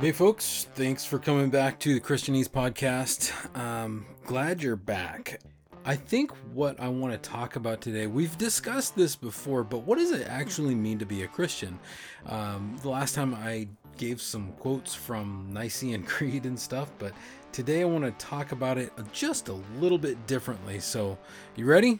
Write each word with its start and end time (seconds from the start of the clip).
Hey, 0.00 0.12
folks, 0.12 0.68
thanks 0.76 1.04
for 1.04 1.18
coming 1.18 1.50
back 1.50 1.80
to 1.80 1.92
the 1.92 1.98
Christianese 1.98 2.48
podcast. 2.48 3.32
Um, 3.58 4.06
glad 4.26 4.62
you're 4.62 4.76
back. 4.76 5.40
I 5.84 5.96
think 5.96 6.30
what 6.54 6.78
I 6.78 6.86
want 6.86 7.20
to 7.20 7.28
talk 7.28 7.56
about 7.56 7.80
today, 7.80 8.06
we've 8.06 8.38
discussed 8.38 8.94
this 8.94 9.16
before, 9.16 9.64
but 9.64 9.78
what 9.78 9.98
does 9.98 10.12
it 10.12 10.28
actually 10.28 10.76
mean 10.76 11.00
to 11.00 11.04
be 11.04 11.24
a 11.24 11.26
Christian? 11.26 11.80
Um, 12.26 12.76
the 12.80 12.90
last 12.90 13.16
time 13.16 13.34
I 13.34 13.66
gave 13.96 14.22
some 14.22 14.52
quotes 14.52 14.94
from 14.94 15.48
Nicene 15.52 16.02
Creed 16.06 16.46
and 16.46 16.56
stuff, 16.56 16.92
but 17.00 17.12
today 17.50 17.82
I 17.82 17.84
want 17.86 18.04
to 18.04 18.12
talk 18.24 18.52
about 18.52 18.78
it 18.78 18.92
just 19.12 19.48
a 19.48 19.58
little 19.80 19.98
bit 19.98 20.28
differently. 20.28 20.78
So, 20.78 21.18
you 21.56 21.66
ready? 21.66 21.98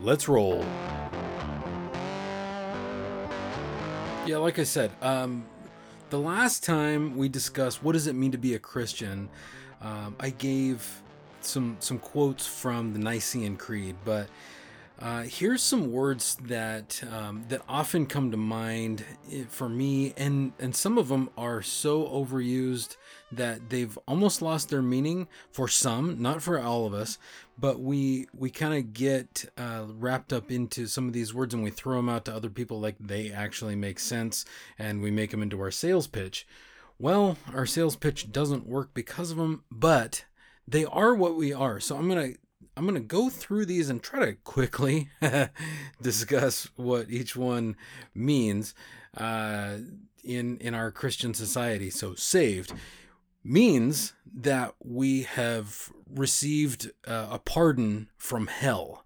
Let's 0.00 0.28
roll. 0.28 0.64
Yeah, 4.26 4.38
like 4.38 4.58
I 4.58 4.64
said, 4.64 4.90
um, 5.02 5.44
the 6.12 6.18
last 6.18 6.62
time 6.62 7.16
we 7.16 7.26
discussed 7.26 7.82
what 7.82 7.92
does 7.92 8.06
it 8.06 8.14
mean 8.14 8.32
to 8.32 8.36
be 8.36 8.54
a 8.54 8.58
Christian, 8.58 9.30
um, 9.80 10.14
I 10.20 10.28
gave 10.28 11.00
some 11.40 11.78
some 11.80 11.98
quotes 11.98 12.46
from 12.46 12.92
the 12.92 12.98
Nicene 12.98 13.56
Creed, 13.56 13.96
but 14.04 14.28
uh, 15.02 15.22
here's 15.22 15.60
some 15.60 15.90
words 15.90 16.36
that 16.44 17.02
um, 17.10 17.44
that 17.48 17.60
often 17.68 18.06
come 18.06 18.30
to 18.30 18.36
mind 18.36 19.04
eh, 19.32 19.42
for 19.48 19.68
me, 19.68 20.14
and 20.16 20.52
and 20.60 20.76
some 20.76 20.96
of 20.96 21.08
them 21.08 21.28
are 21.36 21.60
so 21.60 22.06
overused 22.06 22.96
that 23.32 23.68
they've 23.68 23.98
almost 24.06 24.40
lost 24.40 24.68
their 24.70 24.80
meaning 24.80 25.26
for 25.50 25.66
some, 25.66 26.22
not 26.22 26.40
for 26.40 26.60
all 26.60 26.86
of 26.86 26.94
us. 26.94 27.18
But 27.58 27.80
we 27.80 28.28
we 28.32 28.48
kind 28.48 28.74
of 28.74 28.92
get 28.92 29.44
uh, 29.58 29.86
wrapped 29.88 30.32
up 30.32 30.52
into 30.52 30.86
some 30.86 31.08
of 31.08 31.12
these 31.12 31.34
words, 31.34 31.52
and 31.52 31.64
we 31.64 31.70
throw 31.70 31.96
them 31.96 32.08
out 32.08 32.24
to 32.26 32.34
other 32.34 32.50
people 32.50 32.78
like 32.78 32.94
they 33.00 33.32
actually 33.32 33.74
make 33.74 33.98
sense, 33.98 34.44
and 34.78 35.02
we 35.02 35.10
make 35.10 35.32
them 35.32 35.42
into 35.42 35.60
our 35.60 35.72
sales 35.72 36.06
pitch. 36.06 36.46
Well, 37.00 37.38
our 37.52 37.66
sales 37.66 37.96
pitch 37.96 38.30
doesn't 38.30 38.68
work 38.68 38.94
because 38.94 39.32
of 39.32 39.36
them, 39.36 39.64
but 39.68 40.26
they 40.68 40.84
are 40.84 41.12
what 41.12 41.34
we 41.34 41.52
are. 41.52 41.80
So 41.80 41.96
I'm 41.96 42.08
gonna 42.08 42.34
I'm 42.76 42.86
gonna 42.86 43.00
go 43.00 43.28
through 43.28 43.66
these 43.66 43.90
and 43.90 44.02
try 44.02 44.26
to 44.26 44.32
quickly 44.32 45.10
discuss 46.02 46.68
what 46.76 47.10
each 47.10 47.36
one 47.36 47.76
means 48.14 48.74
uh, 49.16 49.76
in 50.24 50.58
in 50.58 50.74
our 50.74 50.90
Christian 50.90 51.34
society. 51.34 51.90
So 51.90 52.14
saved 52.14 52.72
means 53.44 54.14
that 54.34 54.74
we 54.82 55.22
have 55.22 55.92
received 56.08 56.90
uh, 57.06 57.28
a 57.30 57.38
pardon 57.38 58.08
from 58.16 58.46
hell. 58.46 59.04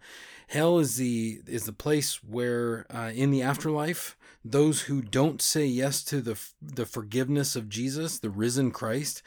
Hell 0.49 0.79
is 0.79 0.97
the 0.97 1.41
is 1.47 1.65
the 1.65 1.73
place 1.73 2.23
where 2.23 2.87
uh, 2.95 3.11
in 3.15 3.31
the 3.31 3.43
afterlife 3.43 4.17
those 4.45 4.83
who 4.83 5.03
don't 5.03 5.43
say 5.43 5.67
yes 5.67 6.05
to 6.05 6.21
the 6.21 6.39
the 6.63 6.87
forgiveness 6.87 7.57
of 7.57 7.69
Jesus, 7.69 8.21
the 8.21 8.31
risen 8.31 8.71
Christ, 8.71 9.23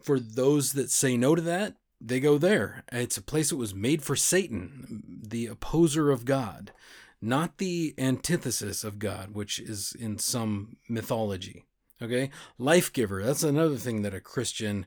for 0.00 0.20
those 0.20 0.72
that 0.74 0.90
say 0.90 1.16
no 1.16 1.34
to 1.34 1.42
that, 1.42 1.74
they 2.00 2.20
go 2.20 2.38
there. 2.38 2.84
It's 2.90 3.16
a 3.16 3.22
place 3.22 3.50
that 3.50 3.56
was 3.56 3.74
made 3.74 4.02
for 4.02 4.16
Satan, 4.16 5.20
the 5.22 5.46
opposer 5.46 6.10
of 6.10 6.24
God, 6.24 6.72
not 7.20 7.58
the 7.58 7.94
antithesis 7.98 8.84
of 8.84 8.98
God, 8.98 9.34
which 9.34 9.58
is 9.58 9.94
in 9.98 10.18
some 10.18 10.76
mythology. 10.88 11.64
Okay, 12.02 12.30
life 12.58 12.92
giver. 12.92 13.22
That's 13.22 13.42
another 13.42 13.76
thing 13.76 14.00
that 14.02 14.14
a 14.14 14.20
Christian 14.20 14.86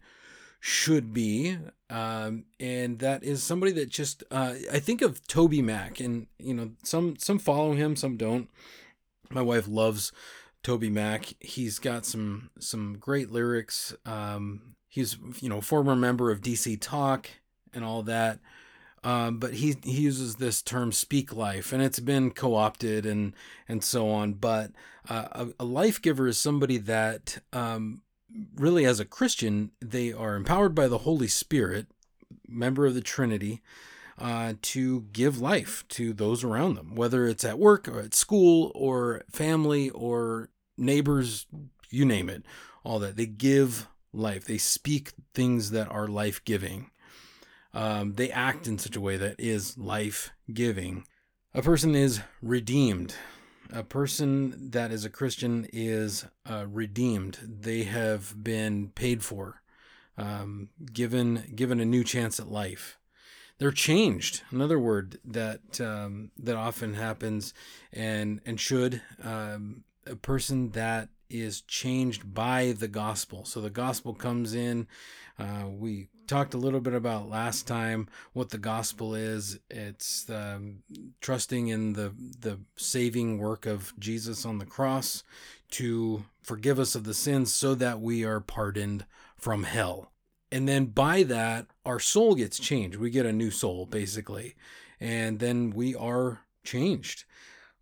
should 0.60 1.14
be, 1.14 1.58
um, 1.90 2.46
and 2.60 2.98
that 3.00 3.24
is 3.24 3.44
somebody 3.44 3.72
that 3.74 3.90
just 3.90 4.24
uh, 4.32 4.56
I 4.72 4.80
think 4.80 5.04
of 5.04 5.22
TobyMac, 5.28 6.04
and 6.04 6.26
you 6.40 6.56
know 6.56 6.72
some 6.84 7.16
some 7.18 7.38
follow 7.38 7.74
him, 7.74 7.96
some 7.96 8.18
don't. 8.18 8.50
My 9.30 9.44
wife 9.44 9.68
loves 9.68 10.12
TobyMac. 10.64 11.36
He's 11.40 11.78
got 11.78 12.04
some 12.06 12.50
some 12.60 12.98
great 13.00 13.30
lyrics. 13.30 13.94
Um, 14.08 14.76
he's 14.94 15.18
you 15.42 15.50
know 15.50 15.60
former 15.60 15.96
member 15.96 16.30
of 16.30 16.42
DC 16.42 16.80
Talk 16.80 17.28
and 17.74 17.84
all 17.84 18.04
that. 18.04 18.40
Um, 19.04 19.40
but 19.40 19.56
he 19.56 19.76
he 19.84 20.02
uses 20.02 20.36
this 20.36 20.62
term 20.62 20.92
"speak 20.92 21.34
life," 21.34 21.74
and 21.74 21.82
it's 21.82 22.00
been 22.00 22.30
co-opted 22.30 23.06
and 23.06 23.34
and 23.68 23.84
so 23.84 24.10
on. 24.10 24.34
But 24.34 24.72
uh, 25.10 25.28
a, 25.32 25.48
a 25.62 25.66
life 25.66 26.00
giver 26.00 26.28
is 26.28 26.38
somebody 26.38 26.78
that 26.78 27.40
um, 27.52 28.02
really, 28.56 28.86
as 28.86 29.00
a 29.00 29.06
Christian, 29.06 29.72
they 29.82 30.14
are 30.14 30.36
empowered 30.36 30.76
by 30.76 30.88
the 30.88 31.00
Holy 31.00 31.28
Spirit, 31.28 31.88
member 32.48 32.86
of 32.86 32.94
the 32.94 33.02
Trinity, 33.02 33.62
uh, 34.20 34.54
to 34.62 35.02
give 35.12 35.42
life 35.42 35.84
to 35.90 36.14
those 36.14 36.44
around 36.44 36.76
them, 36.76 36.96
whether 36.96 37.28
it's 37.28 37.44
at 37.44 37.60
work 37.60 37.88
or 37.88 38.00
at 38.00 38.14
school 38.14 38.72
or 38.76 39.24
family 39.30 39.90
or 39.90 40.50
neighbors, 40.78 41.48
you 41.90 42.06
name 42.06 42.30
it, 42.30 42.44
all 42.86 43.00
that. 43.00 43.18
They 43.18 43.26
give 43.26 43.88
life. 44.14 44.46
They 44.46 44.58
speak 44.58 45.12
things 45.34 45.72
that 45.72 45.90
are 45.90 46.08
life 46.08 46.44
giving 46.46 46.92
um, 47.74 48.14
they 48.14 48.30
act 48.32 48.68
in 48.68 48.78
such 48.78 48.96
a 48.96 49.02
way 49.02 49.18
that 49.18 49.40
is 49.40 49.78
life 49.78 50.32
giving. 50.52 51.06
A 51.54 51.62
person 51.62 51.96
is 51.96 52.22
redeemed. 52.42 53.16
A 53.72 53.84
person 53.84 54.72
that 54.72 54.92
is 54.92 55.06
a 55.06 55.10
Christian 55.10 55.68
is 55.74 56.26
uh, 56.50 56.66
redeemed. 56.68 57.40
They 57.44 57.84
have 57.84 58.44
been 58.44 58.90
paid 58.90 59.24
for, 59.24 59.62
um, 60.18 60.70
given 60.92 61.52
given 61.56 61.80
a 61.80 61.86
new 61.86 62.04
chance 62.04 62.40
at 62.40 62.52
life. 62.52 63.00
They're 63.58 63.72
changed. 63.72 64.42
Another 64.52 64.80
word 64.80 65.18
that 65.26 65.82
um, 65.82 66.32
that 66.38 66.56
often 66.56 66.94
happens 66.94 67.54
and 67.92 68.42
and 68.46 68.60
should 68.60 69.02
um, 69.24 69.84
a 70.06 70.16
person 70.16 70.72
that 70.72 71.10
is 71.34 71.62
changed 71.62 72.34
by 72.34 72.74
the 72.78 72.88
gospel. 72.88 73.46
So 73.46 73.60
the 73.62 73.70
gospel 73.70 74.14
comes 74.14 74.54
in. 74.54 74.88
Uh, 75.40 75.66
we 75.68 76.10
talked 76.28 76.54
a 76.54 76.60
little 76.60 76.80
bit 76.80 76.94
about 76.94 77.30
last 77.30 77.68
time 77.68 78.08
what 78.34 78.50
the 78.50 78.58
gospel 78.58 79.16
is. 79.16 79.60
It's 79.70 80.30
um, 80.30 80.84
trusting 81.22 81.68
in 81.68 81.94
the 81.94 82.14
the 82.40 82.60
saving 82.78 83.40
work 83.40 83.66
of 83.66 83.94
Jesus 84.00 84.46
on 84.46 84.60
the 84.60 84.66
cross 84.66 85.24
to 85.72 86.26
forgive 86.44 86.80
us 86.80 86.94
of 86.96 87.04
the 87.04 87.14
sins, 87.14 87.52
so 87.52 87.76
that 87.76 88.00
we 88.00 88.24
are 88.24 88.40
pardoned 88.40 89.06
from 89.38 89.64
hell. 89.64 90.12
And 90.52 90.68
then 90.68 90.86
by 90.86 91.24
that, 91.24 91.66
our 91.84 92.00
soul 92.00 92.36
gets 92.36 92.60
changed. 92.60 92.98
We 92.98 93.10
get 93.10 93.26
a 93.26 93.34
new 93.34 93.50
soul, 93.50 93.88
basically, 93.88 94.56
and 95.00 95.40
then 95.40 95.72
we 95.72 95.96
are 95.96 96.42
changed. 96.64 97.26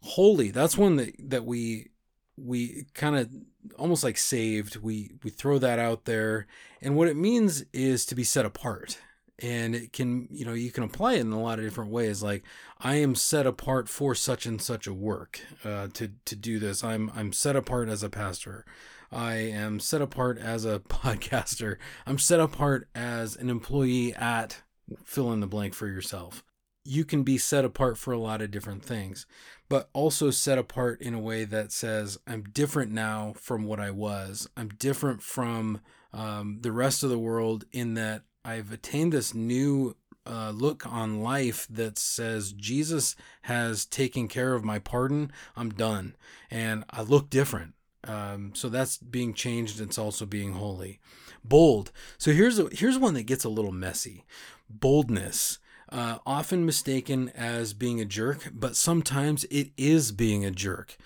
Holy. 0.04 0.52
That's 0.52 0.78
one 0.78 0.96
that 0.96 1.14
that 1.20 1.46
we 1.46 1.91
we 2.38 2.86
kind 2.94 3.16
of 3.16 3.30
almost 3.78 4.04
like 4.04 4.18
saved 4.18 4.78
we 4.78 5.12
we 5.24 5.30
throw 5.30 5.60
that 5.60 5.80
out 5.80 6.06
there 6.06 6.48
and 6.82 6.96
what 6.96 7.08
it 7.08 7.16
means 7.16 7.64
is 7.74 8.06
to 8.06 8.16
be 8.16 8.24
set 8.24 8.46
apart 8.46 8.98
and 9.42 9.76
it 9.76 9.94
can 9.94 10.28
you 10.32 10.46
know 10.46 10.54
you 10.54 10.72
can 10.72 10.84
apply 10.84 11.14
it 11.14 11.22
in 11.22 11.32
a 11.32 11.42
lot 11.42 11.60
of 11.60 11.66
different 11.66 11.92
ways 11.92 12.24
like 12.24 12.44
i 12.80 12.96
am 12.96 13.16
set 13.16 13.46
apart 13.46 13.90
for 13.90 14.16
such 14.16 14.46
and 14.46 14.62
such 14.62 14.88
a 14.88 14.94
work 14.94 15.42
uh, 15.64 15.88
to 15.94 16.12
to 16.26 16.36
do 16.36 16.60
this. 16.60 16.84
I'm 16.84 17.12
i'm 17.16 17.34
set 17.34 17.56
apart 17.56 17.90
as 17.90 18.04
a 18.04 18.10
pastor. 18.10 18.66
I 19.12 19.36
am 19.36 19.82
set 19.82 20.02
apart 20.02 20.38
as 20.38 20.64
a 20.64 20.80
podcaster. 20.90 21.78
I'm 22.06 22.18
set 22.18 22.40
apart 22.40 22.88
as 22.96 23.36
an 23.36 23.50
employee 23.50 24.14
at 24.14 24.62
fill 25.04 25.32
in 25.34 25.42
the 25.42 25.48
blank 25.48 25.74
for 25.74 25.88
yourself. 25.88 26.44
You 26.84 27.06
can 27.06 27.24
be 27.24 27.38
set 27.38 27.64
apart 27.66 27.98
for 27.98 28.12
a 28.12 28.20
lot 28.20 28.42
of 28.42 28.52
different 28.52 28.84
things 28.84 29.26
but 29.72 29.90
also 29.94 30.32
set 30.32 30.58
apart 30.58 31.02
in 31.02 31.14
a 31.14 31.20
way 31.20 31.46
that 31.46 31.72
says, 31.72 32.18
I'm 32.28 32.44
different 32.44 32.92
now 32.92 33.34
from 33.38 33.64
what 33.64 33.80
I 33.80 33.90
was. 33.90 34.46
I'm 34.58 34.68
different 34.68 35.22
from 35.22 35.80
um, 36.12 36.58
the 36.60 36.74
rest 36.74 37.04
of 37.04 37.10
the 37.10 37.18
world 37.18 37.64
in 37.72 37.94
that 37.94 38.24
I've 38.44 38.74
attained 38.74 39.14
this 39.14 39.34
new 39.34 39.96
uh, 40.26 40.52
look 40.54 40.86
on 40.86 41.22
life 41.22 41.68
that 41.70 41.98
says 41.98 42.52
Jesus 42.52 43.16
has 43.44 43.86
taken 43.86 44.28
care 44.28 44.56
of 44.56 44.66
my 44.66 44.78
pardon. 44.78 45.32
I'm 45.56 45.70
done, 45.70 46.18
and 46.50 46.84
I 46.90 47.04
look 47.04 47.30
different. 47.30 47.74
Um, 48.04 48.52
so 48.54 48.68
that's 48.68 48.98
being 48.98 49.34
changed. 49.34 49.80
It's 49.80 49.98
also 49.98 50.26
being 50.26 50.52
holy, 50.52 51.00
bold. 51.46 51.94
So 52.18 52.34
here's 52.34 52.60
a, 52.60 52.68
here's 52.74 53.00
one 53.00 53.14
that 53.14 53.24
gets 53.24 53.46
a 53.46 53.50
little 53.50 53.72
messy. 53.72 54.26
Boldness 54.70 55.60
uh, 55.92 56.20
often 56.26 56.66
mistaken 56.66 57.30
as 57.36 57.74
being 57.74 58.00
a 58.00 58.06
jerk, 58.06 58.52
but 58.54 58.76
sometimes 58.76 59.44
it 59.46 59.72
is 59.78 60.12
being 60.12 60.46
a 60.46 60.52
jerk. 60.52 60.98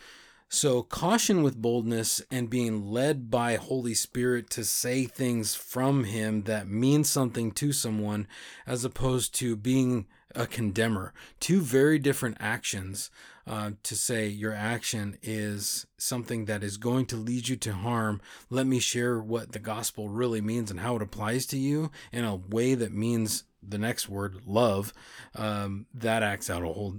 So 0.48 0.84
caution 0.84 1.42
with 1.42 1.62
boldness 1.62 2.22
and 2.30 2.50
being 2.50 2.86
led 2.90 3.32
by 3.32 3.56
Holy 3.56 3.96
Spirit 3.96 4.50
to 4.52 4.64
say 4.64 5.06
things 5.06 5.56
from 5.56 6.04
him 6.04 6.44
that 6.44 6.68
mean 6.68 7.04
something 7.04 7.52
to 7.54 7.72
someone 7.74 8.28
as 8.68 8.86
opposed 8.86 9.34
to 9.36 9.56
being 9.56 10.06
a 10.36 10.46
condemner. 10.46 11.14
Two 11.40 11.62
very 11.62 11.98
different 11.98 12.38
actions 12.40 13.10
uh, 13.48 13.72
to 13.84 13.96
say 13.96 14.28
your 14.28 14.54
action 14.54 15.18
is 15.22 15.86
something 15.98 16.46
that 16.46 16.64
is 16.64 16.78
going 16.78 17.06
to 17.08 17.16
lead 17.16 17.48
you 17.48 17.56
to 17.56 17.74
harm. 17.74 18.22
Let 18.50 18.68
me 18.68 18.80
share 18.80 19.20
what 19.20 19.52
the 19.52 19.60
gospel 19.60 20.10
really 20.10 20.42
means 20.42 20.72
and 20.72 20.80
how 20.80 20.96
it 20.96 21.02
applies 21.02 21.46
to 21.48 21.58
you 21.58 21.92
in 22.12 22.24
a 22.24 22.36
way 22.36 22.76
that 22.76 22.94
means 22.94 23.44
the 23.68 23.78
next 23.78 24.10
word, 24.10 24.42
love, 24.46 24.94
um, 25.36 25.86
that 25.94 26.24
acts 26.24 26.50
out 26.50 26.64
a 26.64 26.68
whole 26.68 26.96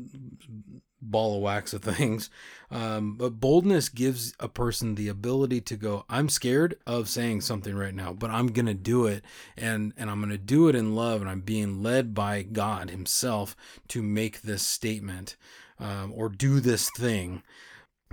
ball 1.01 1.37
of 1.37 1.43
wax 1.43 1.73
of 1.73 1.83
things. 1.83 2.31
Um, 2.71 3.17
but 3.17 3.41
boldness 3.41 3.89
gives 3.89 4.35
a 4.41 4.49
person 4.49 4.95
the 4.95 5.09
ability 5.09 5.61
to 5.63 5.77
go, 5.77 6.05
I'm 6.09 6.29
scared 6.29 6.77
of 6.87 7.09
saying 7.09 7.43
something 7.43 7.75
right 7.75 7.95
now, 7.95 8.13
but 8.13 8.31
I'm 8.31 8.49
going 8.49 8.67
to 8.67 8.75
do 8.75 9.07
it. 9.07 9.25
And, 9.57 9.93
and 9.97 10.11
I'm 10.11 10.21
going 10.21 10.31
to 10.31 10.39
do 10.39 10.69
it 10.69 10.75
in 10.75 10.95
love. 10.95 11.21
And 11.21 11.31
I'm 11.31 11.43
being 11.43 11.83
led 11.83 12.15
by 12.15 12.43
God 12.43 12.91
Himself 12.91 13.57
to 13.89 14.03
make 14.03 14.43
this 14.43 14.62
statement 14.62 15.37
um, 15.79 16.12
or 16.15 16.29
do 16.29 16.61
this 16.61 16.91
thing. 16.91 17.43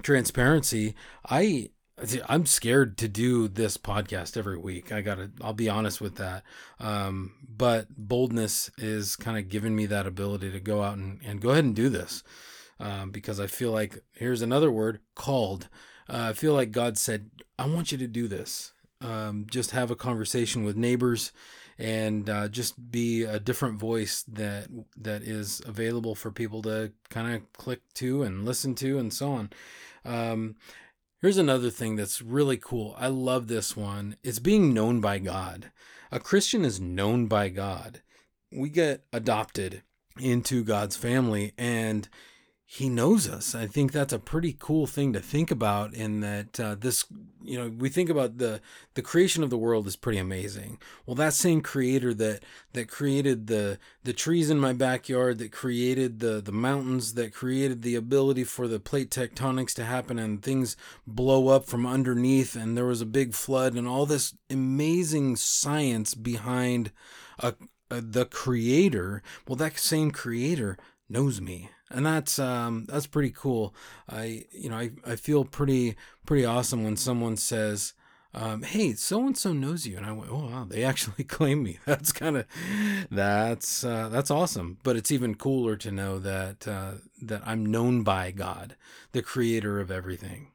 Transparency. 0.02 0.96
I 1.30 1.70
I'm 2.28 2.46
scared 2.46 2.98
to 2.98 3.08
do 3.08 3.48
this 3.48 3.78
podcast 3.78 4.36
every 4.36 4.58
week. 4.58 4.92
I 4.92 5.02
gotta, 5.02 5.32
I'll 5.42 5.54
be 5.54 5.70
honest 5.70 6.02
with 6.02 6.16
that. 6.16 6.44
Um, 6.80 7.34
but 7.48 7.88
boldness 7.96 8.72
is 8.78 9.16
kind 9.16 9.38
of 9.38 9.48
giving 9.48 9.76
me 9.76 9.86
that 9.86 10.08
ability 10.08 10.52
to 10.52 10.60
go 10.60 10.82
out 10.82 10.98
and, 10.98 11.20
and 11.24 11.40
go 11.40 11.52
ahead 11.52 11.66
and 11.66 11.76
do 11.76 11.90
this 11.90 12.24
um, 12.80 13.12
because 13.12 13.40
I 13.40 13.48
feel 13.48 13.72
like 13.72 14.04
here's 14.14 14.42
another 14.42 14.72
word 14.72 15.00
called. 15.16 15.70
Uh, 16.10 16.30
I 16.30 16.34
feel 16.34 16.54
like 16.54 16.72
God 16.72 16.98
said, 16.98 17.30
I 17.60 17.68
want 17.68 17.92
you 17.92 17.98
to 18.00 18.08
do 18.08 18.28
this. 18.28 18.74
Um, 19.00 19.46
just 19.50 19.72
have 19.72 19.92
a 19.92 19.96
conversation 19.96 20.64
with 20.64 20.76
neighbors 20.76 21.32
and 21.78 22.30
uh, 22.30 22.48
just 22.48 22.92
be 22.92 23.24
a 23.24 23.40
different 23.40 23.80
voice 23.80 24.24
that 24.28 24.68
that 24.96 25.24
is 25.24 25.62
available 25.66 26.16
for 26.16 26.32
people 26.32 26.62
to 26.62 26.92
kind 27.10 27.36
of 27.36 27.52
click 27.54 27.82
to 27.96 28.24
and 28.24 28.46
listen 28.46 28.76
to 28.76 28.98
and 28.98 29.14
so 29.14 29.32
on. 29.34 29.50
Um, 30.06 30.56
here's 31.24 31.38
another 31.38 31.70
thing 31.70 31.96
that's 31.96 32.22
really 32.22 32.58
cool. 32.58 32.94
I 32.98 33.08
love 33.08 33.48
this 33.48 33.78
one. 33.78 34.18
It's 34.24 34.40
being 34.40 34.74
known 34.74 35.00
by 35.00 35.20
God. 35.20 35.72
A 36.12 36.20
Christian 36.20 36.66
is 36.66 36.82
known 36.82 37.28
by 37.28 37.48
God. 37.48 38.02
We 38.52 38.70
get 38.70 39.06
adopted 39.14 39.84
into 40.20 40.66
God's 40.66 40.98
family 40.98 41.54
and 41.58 42.10
he 42.66 42.90
knows 42.90 43.30
us. 43.30 43.54
I 43.54 43.68
think 43.68 43.92
that's 43.92 44.14
a 44.14 44.20
pretty 44.20 44.56
cool 44.58 44.88
thing 44.88 45.14
to 45.14 45.20
think 45.20 45.52
about. 45.52 45.94
In 45.94 46.22
that 46.22 46.60
uh, 46.60 46.76
this, 46.76 47.06
you 47.44 47.58
know, 47.58 47.70
we 47.70 47.90
think 47.90 48.10
about 48.10 48.38
the 48.38 48.62
the 48.96 49.02
creation 49.02 49.44
of 49.44 49.50
the 49.50 49.58
world 49.58 49.86
is 49.86 49.96
pretty 49.96 50.18
amazing. 50.18 50.80
Well, 51.06 51.16
that 51.16 51.34
same 51.34 51.62
creator 51.62 52.14
that 52.16 52.44
that 52.72 52.88
created 52.88 53.48
the 53.48 53.80
the 54.04 54.14
trees 54.14 54.50
in 54.50 54.60
my 54.60 54.74
backyard, 54.74 55.38
that 55.38 55.52
created 55.52 56.20
the 56.20 56.42
the 56.42 56.52
mountains, 56.52 57.14
that 57.14 57.34
created 57.34 57.82
the 57.82 57.96
ability 57.96 58.46
for 58.46 58.68
the 58.68 58.80
plate 58.80 59.12
tectonics 59.12 59.74
to 59.76 59.86
happen 59.86 60.18
and 60.18 60.42
things 60.42 60.76
blow 61.06 61.50
up 61.50 61.66
from 61.66 61.86
underneath, 61.86 62.56
and 62.56 62.76
there 62.76 62.86
was 62.86 63.02
a 63.02 63.06
big 63.06 63.34
flood, 63.34 63.76
and 63.76 63.88
all 63.88 64.06
this 64.06 64.36
amazing 64.50 65.36
science 65.36 66.16
behind 66.16 66.92
a, 67.40 67.54
a 67.92 68.02
the 68.02 68.26
creator. 68.26 69.22
Well, 69.48 69.58
that 69.58 69.78
same 69.78 70.12
creator 70.12 70.78
knows 71.10 71.40
me 71.42 71.70
and 71.94 72.06
that's 72.06 72.40
um, 72.40 72.86
that's 72.90 73.08
pretty 73.08 73.32
cool. 73.32 73.74
I 74.10 74.46
you 74.52 74.70
know 74.70 74.78
I, 74.78 74.92
I 75.06 75.16
feel 75.16 75.46
pretty 75.46 75.96
pretty 76.26 76.46
awesome 76.46 76.84
when 76.84 76.98
someone 76.98 77.38
says, 77.38 77.94
um, 78.34 78.64
"Hey, 78.64 78.94
so 78.94 79.26
and 79.26 79.38
so 79.38 79.54
knows 79.54 79.86
you," 79.86 79.98
and 79.98 80.06
I 80.06 80.12
went, 80.12 80.32
"Oh 80.32 80.48
wow, 80.50 80.66
they 80.68 80.84
actually 80.92 81.24
claim 81.24 81.64
me." 81.64 81.80
That's 81.86 82.12
kind 82.12 82.38
of 82.38 82.46
that's 83.10 83.84
uh, 83.84 84.10
that's 84.10 84.32
awesome. 84.32 84.78
But 84.84 84.96
it's 84.96 85.12
even 85.12 85.36
cooler 85.36 85.76
to 85.78 85.92
know 85.92 86.20
that 86.20 86.68
uh, 86.68 86.94
that 87.22 87.42
I'm 87.46 87.66
known 87.66 88.04
by 88.04 88.32
God, 88.32 88.76
the 89.12 89.22
Creator 89.22 89.80
of 89.80 89.92
everything. 89.92 90.48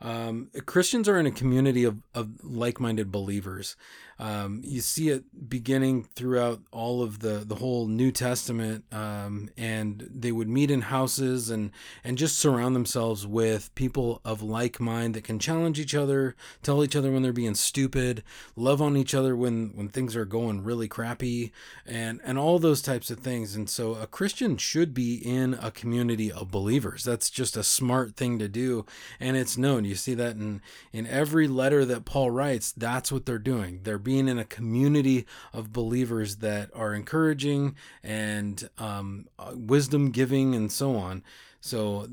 Um, 0.00 0.50
Christians 0.66 1.08
are 1.08 1.18
in 1.18 1.26
a 1.26 1.30
community 1.32 1.84
of, 1.84 1.98
of 2.14 2.30
like 2.44 2.78
minded 2.78 3.10
believers. 3.10 3.74
Um, 4.20 4.62
you 4.64 4.80
see 4.80 5.10
it 5.10 5.48
beginning 5.48 6.08
throughout 6.16 6.60
all 6.72 7.02
of 7.02 7.20
the, 7.20 7.44
the 7.46 7.54
whole 7.54 7.86
New 7.86 8.10
Testament, 8.10 8.84
um, 8.92 9.48
and 9.56 10.10
they 10.12 10.32
would 10.32 10.48
meet 10.48 10.72
in 10.72 10.80
houses 10.82 11.50
and, 11.50 11.70
and 12.02 12.18
just 12.18 12.36
surround 12.38 12.74
themselves 12.74 13.26
with 13.26 13.72
people 13.76 14.20
of 14.24 14.42
like 14.42 14.80
mind 14.80 15.14
that 15.14 15.22
can 15.22 15.38
challenge 15.38 15.78
each 15.78 15.94
other, 15.94 16.34
tell 16.62 16.82
each 16.82 16.96
other 16.96 17.12
when 17.12 17.22
they're 17.22 17.32
being 17.32 17.54
stupid, 17.54 18.24
love 18.56 18.82
on 18.82 18.96
each 18.96 19.14
other 19.14 19.36
when, 19.36 19.70
when 19.76 19.88
things 19.88 20.16
are 20.16 20.24
going 20.24 20.64
really 20.64 20.88
crappy, 20.88 21.52
and, 21.86 22.20
and 22.24 22.38
all 22.38 22.58
those 22.58 22.82
types 22.82 23.10
of 23.10 23.20
things. 23.20 23.54
And 23.54 23.70
so 23.70 23.94
a 23.94 24.06
Christian 24.08 24.56
should 24.56 24.94
be 24.94 25.14
in 25.14 25.54
a 25.54 25.70
community 25.70 26.32
of 26.32 26.50
believers. 26.50 27.04
That's 27.04 27.30
just 27.30 27.56
a 27.56 27.62
smart 27.62 28.16
thing 28.16 28.40
to 28.40 28.48
do, 28.48 28.84
and 29.20 29.36
it's 29.36 29.56
known. 29.56 29.84
You 29.84 29.94
see 29.94 30.14
that 30.14 30.34
in, 30.34 30.60
in 30.92 31.06
every 31.06 31.46
letter 31.46 31.84
that 31.84 32.04
Paul 32.04 32.32
writes, 32.32 32.72
that's 32.72 33.12
what 33.12 33.24
they're 33.24 33.38
doing. 33.38 33.80
They're 33.84 33.98
being 34.08 34.26
in 34.26 34.38
a 34.38 34.44
community 34.46 35.26
of 35.52 35.70
believers 35.70 36.36
that 36.36 36.70
are 36.74 36.94
encouraging 36.94 37.76
and 38.02 38.70
um, 38.78 39.28
uh, 39.38 39.52
wisdom 39.54 40.10
giving 40.10 40.54
and 40.54 40.72
so 40.72 40.96
on. 40.96 41.22
So 41.60 42.08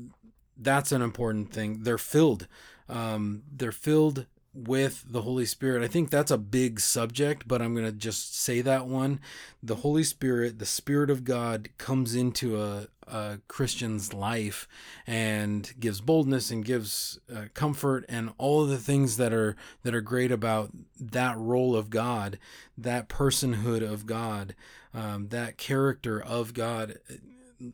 that's 0.58 0.92
an 0.92 1.00
important 1.00 1.54
thing. 1.54 1.84
They're 1.84 1.96
filled. 1.96 2.48
Um, 2.86 3.44
they're 3.50 3.72
filled 3.72 4.26
with 4.56 5.04
the 5.06 5.22
Holy 5.22 5.44
Spirit. 5.44 5.82
I 5.82 5.88
think 5.88 6.10
that's 6.10 6.30
a 6.30 6.38
big 6.38 6.80
subject, 6.80 7.46
but 7.46 7.60
I'm 7.60 7.74
going 7.74 7.86
to 7.86 7.92
just 7.92 8.40
say 8.40 8.62
that 8.62 8.86
one. 8.86 9.20
The 9.62 9.76
Holy 9.76 10.02
Spirit, 10.02 10.58
the 10.58 10.66
Spirit 10.66 11.10
of 11.10 11.24
God, 11.24 11.68
comes 11.76 12.14
into 12.14 12.60
a, 12.60 12.86
a 13.06 13.40
Christian's 13.48 14.14
life 14.14 14.66
and 15.06 15.70
gives 15.78 16.00
boldness 16.00 16.50
and 16.50 16.64
gives 16.64 17.18
uh, 17.34 17.46
comfort 17.52 18.06
and 18.08 18.32
all 18.38 18.62
of 18.62 18.70
the 18.70 18.78
things 18.78 19.18
that 19.18 19.32
are 19.32 19.56
that 19.82 19.94
are 19.94 20.00
great 20.00 20.32
about 20.32 20.70
that 20.98 21.36
role 21.36 21.76
of 21.76 21.90
God, 21.90 22.38
that 22.78 23.08
personhood 23.08 23.82
of 23.82 24.06
God, 24.06 24.54
um, 24.94 25.28
that 25.28 25.58
character 25.58 26.20
of 26.20 26.54
God. 26.54 26.98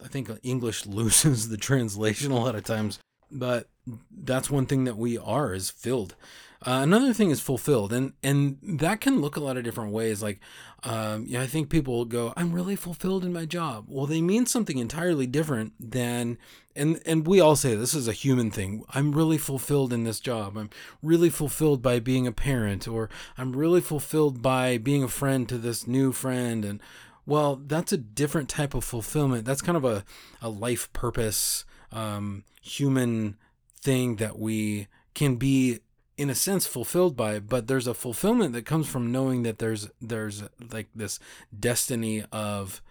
I 0.04 0.08
think 0.08 0.30
English 0.42 0.86
loses 0.86 1.48
the 1.48 1.56
translation 1.56 2.32
a 2.32 2.40
lot 2.40 2.56
of 2.56 2.64
times, 2.64 2.98
but 3.30 3.68
that's 4.10 4.50
one 4.50 4.66
thing 4.66 4.84
that 4.84 4.96
we 4.96 5.16
are 5.16 5.54
is 5.54 5.70
filled 5.70 6.16
uh, 6.64 6.80
another 6.82 7.12
thing 7.12 7.30
is 7.30 7.40
fulfilled, 7.40 7.92
and 7.92 8.12
and 8.22 8.58
that 8.62 9.00
can 9.00 9.20
look 9.20 9.34
a 9.34 9.40
lot 9.40 9.56
of 9.56 9.64
different 9.64 9.92
ways. 9.92 10.22
Like, 10.22 10.38
um, 10.84 11.24
yeah, 11.26 11.42
I 11.42 11.46
think 11.46 11.70
people 11.70 12.04
go, 12.04 12.32
"I'm 12.36 12.52
really 12.52 12.76
fulfilled 12.76 13.24
in 13.24 13.32
my 13.32 13.44
job." 13.44 13.86
Well, 13.88 14.06
they 14.06 14.20
mean 14.20 14.46
something 14.46 14.78
entirely 14.78 15.26
different 15.26 15.72
than, 15.80 16.38
and 16.76 17.02
and 17.04 17.26
we 17.26 17.40
all 17.40 17.56
say 17.56 17.74
this 17.74 17.94
is 17.94 18.06
a 18.06 18.12
human 18.12 18.52
thing. 18.52 18.84
I'm 18.90 19.10
really 19.12 19.38
fulfilled 19.38 19.92
in 19.92 20.04
this 20.04 20.20
job. 20.20 20.56
I'm 20.56 20.70
really 21.02 21.30
fulfilled 21.30 21.82
by 21.82 21.98
being 21.98 22.28
a 22.28 22.32
parent, 22.32 22.86
or 22.86 23.10
I'm 23.36 23.56
really 23.56 23.80
fulfilled 23.80 24.40
by 24.40 24.78
being 24.78 25.02
a 25.02 25.08
friend 25.08 25.48
to 25.48 25.58
this 25.58 25.88
new 25.88 26.12
friend, 26.12 26.64
and 26.64 26.80
well, 27.26 27.56
that's 27.56 27.92
a 27.92 27.98
different 27.98 28.48
type 28.48 28.74
of 28.74 28.84
fulfillment. 28.84 29.44
That's 29.44 29.62
kind 29.62 29.76
of 29.76 29.84
a 29.84 30.04
a 30.40 30.48
life 30.48 30.92
purpose, 30.92 31.64
um, 31.90 32.44
human 32.60 33.36
thing 33.80 34.16
that 34.16 34.38
we 34.38 34.86
can 35.14 35.36
be 35.36 35.80
in 36.16 36.30
a 36.30 36.34
sense 36.34 36.66
fulfilled 36.66 37.16
by 37.16 37.34
it 37.34 37.48
but 37.48 37.66
there's 37.66 37.86
a 37.86 37.94
fulfillment 37.94 38.52
that 38.52 38.66
comes 38.66 38.88
from 38.88 39.10
knowing 39.10 39.42
that 39.42 39.58
there's 39.58 39.88
there's 40.00 40.42
like 40.70 40.88
this 40.94 41.18
destiny 41.58 42.24
of 42.32 42.82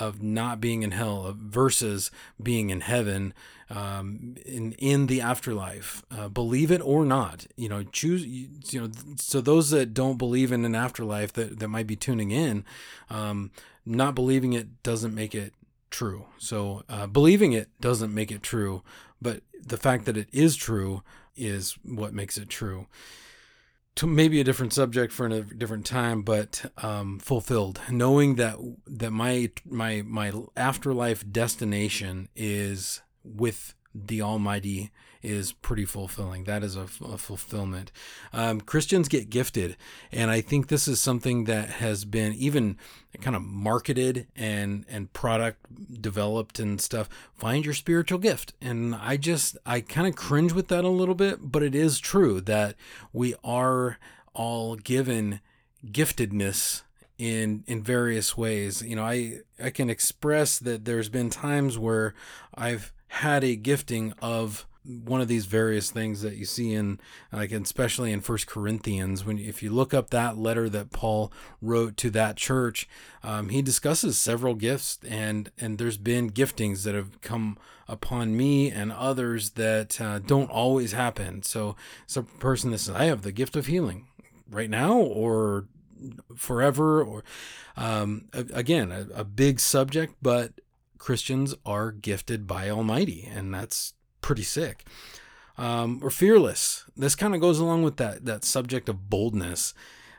of 0.00 0.22
not 0.22 0.60
being 0.60 0.82
in 0.82 0.92
hell 0.92 1.34
versus 1.38 2.10
being 2.42 2.70
in 2.70 2.80
heaven 2.80 3.34
um, 3.70 4.36
in 4.44 4.72
in 4.72 5.06
the 5.06 5.20
afterlife. 5.20 6.02
Uh, 6.10 6.28
believe 6.28 6.70
it 6.70 6.80
or 6.82 7.04
not 7.04 7.46
you 7.56 7.68
know 7.68 7.82
choose 7.84 8.24
you, 8.24 8.48
know 8.74 8.90
so 9.16 9.40
those 9.40 9.70
that 9.70 9.94
don't 9.94 10.18
believe 10.18 10.52
in 10.52 10.64
an 10.64 10.74
afterlife 10.74 11.32
that, 11.34 11.58
that 11.58 11.68
might 11.68 11.86
be 11.86 11.96
tuning 11.96 12.30
in 12.30 12.64
um, 13.10 13.50
not 13.84 14.14
believing 14.14 14.52
it 14.52 14.82
doesn't 14.82 15.14
make 15.14 15.34
it 15.34 15.52
true. 15.90 16.26
So 16.38 16.84
uh, 16.88 17.06
believing 17.06 17.52
it 17.52 17.68
doesn't 17.80 18.14
make 18.14 18.30
it 18.30 18.42
true 18.42 18.82
but 19.20 19.42
the 19.64 19.76
fact 19.76 20.06
that 20.06 20.16
it 20.16 20.28
is 20.32 20.56
true 20.56 21.02
is 21.36 21.76
what 21.84 22.14
makes 22.14 22.36
it 22.36 22.48
true. 22.48 22.86
To 23.96 24.06
maybe 24.06 24.40
a 24.40 24.44
different 24.44 24.72
subject 24.72 25.12
for 25.12 25.26
a 25.26 25.42
different 25.42 25.84
time, 25.84 26.22
but 26.22 26.72
um, 26.78 27.18
fulfilled, 27.18 27.80
knowing 27.90 28.36
that 28.36 28.56
that 28.86 29.10
my 29.10 29.50
my 29.66 30.02
my 30.02 30.32
afterlife 30.56 31.30
destination 31.30 32.28
is 32.34 33.02
with 33.22 33.74
the 33.94 34.22
Almighty 34.22 34.90
is 35.22 35.52
pretty 35.52 35.84
fulfilling. 35.84 36.44
That 36.44 36.62
is 36.62 36.76
a, 36.76 36.88
a 37.04 37.18
fulfillment. 37.18 37.92
Um, 38.32 38.60
Christians 38.60 39.08
get 39.08 39.30
gifted, 39.30 39.76
and 40.10 40.30
I 40.30 40.40
think 40.40 40.68
this 40.68 40.88
is 40.88 41.00
something 41.00 41.44
that 41.44 41.68
has 41.70 42.04
been 42.04 42.32
even 42.34 42.76
kind 43.20 43.36
of 43.36 43.42
marketed 43.42 44.26
and 44.34 44.84
and 44.88 45.12
product 45.12 46.00
developed 46.00 46.58
and 46.58 46.80
stuff. 46.80 47.08
Find 47.34 47.64
your 47.64 47.74
spiritual 47.74 48.18
gift, 48.18 48.54
and 48.60 48.94
I 48.94 49.16
just 49.16 49.56
I 49.64 49.80
kind 49.80 50.06
of 50.06 50.16
cringe 50.16 50.52
with 50.52 50.68
that 50.68 50.84
a 50.84 50.88
little 50.88 51.14
bit, 51.14 51.38
but 51.52 51.62
it 51.62 51.74
is 51.74 51.98
true 51.98 52.40
that 52.42 52.74
we 53.12 53.34
are 53.44 53.98
all 54.34 54.76
given 54.76 55.40
giftedness 55.86 56.82
in 57.18 57.62
in 57.66 57.82
various 57.82 58.36
ways. 58.36 58.82
You 58.82 58.96
know, 58.96 59.04
I 59.04 59.40
I 59.62 59.70
can 59.70 59.88
express 59.88 60.58
that 60.58 60.84
there's 60.84 61.08
been 61.08 61.30
times 61.30 61.78
where 61.78 62.14
I've 62.54 62.92
had 63.08 63.44
a 63.44 63.56
gifting 63.56 64.14
of 64.22 64.66
one 64.84 65.20
of 65.20 65.28
these 65.28 65.46
various 65.46 65.90
things 65.90 66.22
that 66.22 66.36
you 66.36 66.44
see 66.44 66.74
in 66.74 66.98
like 67.32 67.52
especially 67.52 68.10
in 68.10 68.20
first 68.20 68.48
corinthians 68.48 69.24
when 69.24 69.38
if 69.38 69.62
you 69.62 69.70
look 69.70 69.94
up 69.94 70.10
that 70.10 70.36
letter 70.36 70.68
that 70.68 70.90
paul 70.90 71.32
wrote 71.60 71.96
to 71.96 72.10
that 72.10 72.36
church 72.36 72.88
um, 73.22 73.48
he 73.48 73.62
discusses 73.62 74.18
several 74.18 74.54
gifts 74.54 74.98
and 75.08 75.52
and 75.58 75.78
there's 75.78 75.96
been 75.96 76.30
giftings 76.30 76.82
that 76.82 76.96
have 76.96 77.20
come 77.20 77.56
upon 77.88 78.36
me 78.36 78.70
and 78.70 78.90
others 78.90 79.50
that 79.50 80.00
uh, 80.00 80.18
don't 80.18 80.50
always 80.50 80.92
happen. 80.92 81.42
So 81.42 81.76
some 82.06 82.24
person 82.24 82.70
that 82.70 82.78
says 82.78 82.94
i 82.94 83.04
have 83.04 83.22
the 83.22 83.32
gift 83.32 83.56
of 83.56 83.66
healing 83.66 84.06
right 84.50 84.70
now 84.70 84.96
or 84.96 85.66
forever 86.36 87.02
or 87.02 87.22
um, 87.76 88.26
again 88.32 88.90
a, 88.90 89.06
a 89.14 89.24
big 89.24 89.60
subject 89.60 90.14
but 90.20 90.52
christians 90.98 91.54
are 91.64 91.92
gifted 91.92 92.46
by 92.46 92.68
almighty 92.68 93.28
and 93.32 93.54
that's 93.54 93.94
pretty 94.22 94.42
sick. 94.42 94.86
Um, 95.58 96.00
we're 96.00 96.10
fearless. 96.10 96.84
This 96.96 97.14
kind 97.14 97.34
of 97.34 97.40
goes 97.40 97.58
along 97.58 97.82
with 97.82 97.98
that 97.98 98.24
that 98.24 98.44
subject 98.44 98.88
of 98.88 99.10
boldness. 99.10 99.74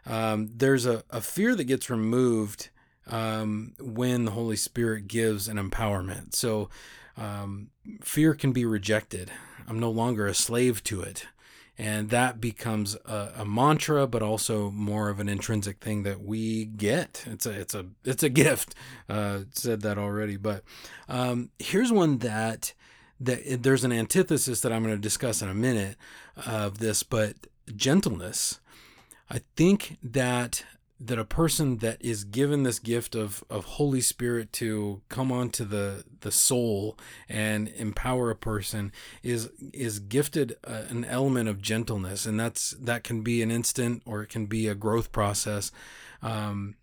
Um, 0.06 0.50
there's 0.56 0.86
a, 0.86 1.04
a 1.10 1.22
fear 1.22 1.56
that 1.56 1.64
gets 1.64 1.90
removed 1.90 2.70
um, 3.08 3.74
when 3.80 4.26
the 4.26 4.32
Holy 4.32 4.56
Spirit 4.56 5.08
gives 5.08 5.48
an 5.48 5.58
empowerment. 5.58 6.36
So 6.36 6.70
um, 7.18 7.70
fear 8.02 8.34
can 8.34 8.52
be 8.52 8.66
rejected. 8.66 9.32
I'm 9.68 9.80
no 9.80 9.90
longer 9.90 10.28
a 10.28 10.34
slave 10.34 10.84
to 10.86 11.02
it. 11.02 11.28
And 11.76 12.12
that 12.12 12.40
becomes 12.40 12.96
a, 13.06 13.32
a, 13.38 13.46
mantra, 13.46 14.06
but 14.06 14.22
also 14.22 14.70
more 14.70 15.10
of 15.10 15.20
an 15.20 15.28
intrinsic 15.28 15.80
thing 15.80 16.04
that 16.04 16.22
we 16.22 16.66
get. 16.66 17.24
It's 17.26 17.48
a 17.48 17.52
it's 17.52 17.74
a 17.74 17.88
it's 18.06 18.22
a 18.22 18.30
gift. 18.30 18.76
Uh, 19.10 19.40
said 19.54 19.82
that 19.82 19.98
already, 19.98 20.38
but 20.38 20.64
um, 21.10 21.50
here's 21.58 21.92
one 21.92 22.20
that 22.20 22.74
that 23.26 23.64
there's 23.64 23.84
an 23.84 23.92
antithesis 23.92 24.62
that 24.62 24.72
I'm 24.72 24.84
going 24.84 24.96
to 24.96 25.02
discuss 25.02 25.42
in 25.42 25.50
a 25.50 25.54
minute 25.54 25.98
of 26.46 26.80
this, 26.80 27.04
but 27.04 27.36
gentleness. 27.76 28.60
I 29.30 29.42
think 29.56 29.98
that 30.04 30.64
that 31.00 31.20
a 31.20 31.26
person 31.26 31.80
that 31.80 31.98
is 32.00 32.24
given 32.24 32.64
this 32.64 32.80
gift 32.80 33.14
of, 33.14 33.44
of 33.50 33.66
Holy 33.66 34.00
Spirit 34.00 34.54
to 34.54 35.02
come 35.10 35.32
onto 35.32 35.66
the 35.66 36.06
the 36.22 36.32
soul 36.32 36.98
and 37.28 37.68
empower 37.70 38.30
a 38.30 38.36
person 38.36 38.92
is 39.22 39.50
is 39.74 40.00
gifted 40.00 40.56
uh, 40.66 40.84
an 40.90 41.04
element 41.06 41.50
of 41.50 41.62
gentleness, 41.62 42.26
and 42.26 42.40
that's 42.40 42.72
that 42.72 43.04
can 43.04 43.22
be 43.22 43.42
an 43.42 43.52
instant 43.52 44.02
or 44.06 44.22
it 44.24 44.30
can 44.30 44.46
be 44.46 44.68
a 44.68 44.76
growth 44.76 45.12
process. 45.12 45.72
Um, 46.22 46.76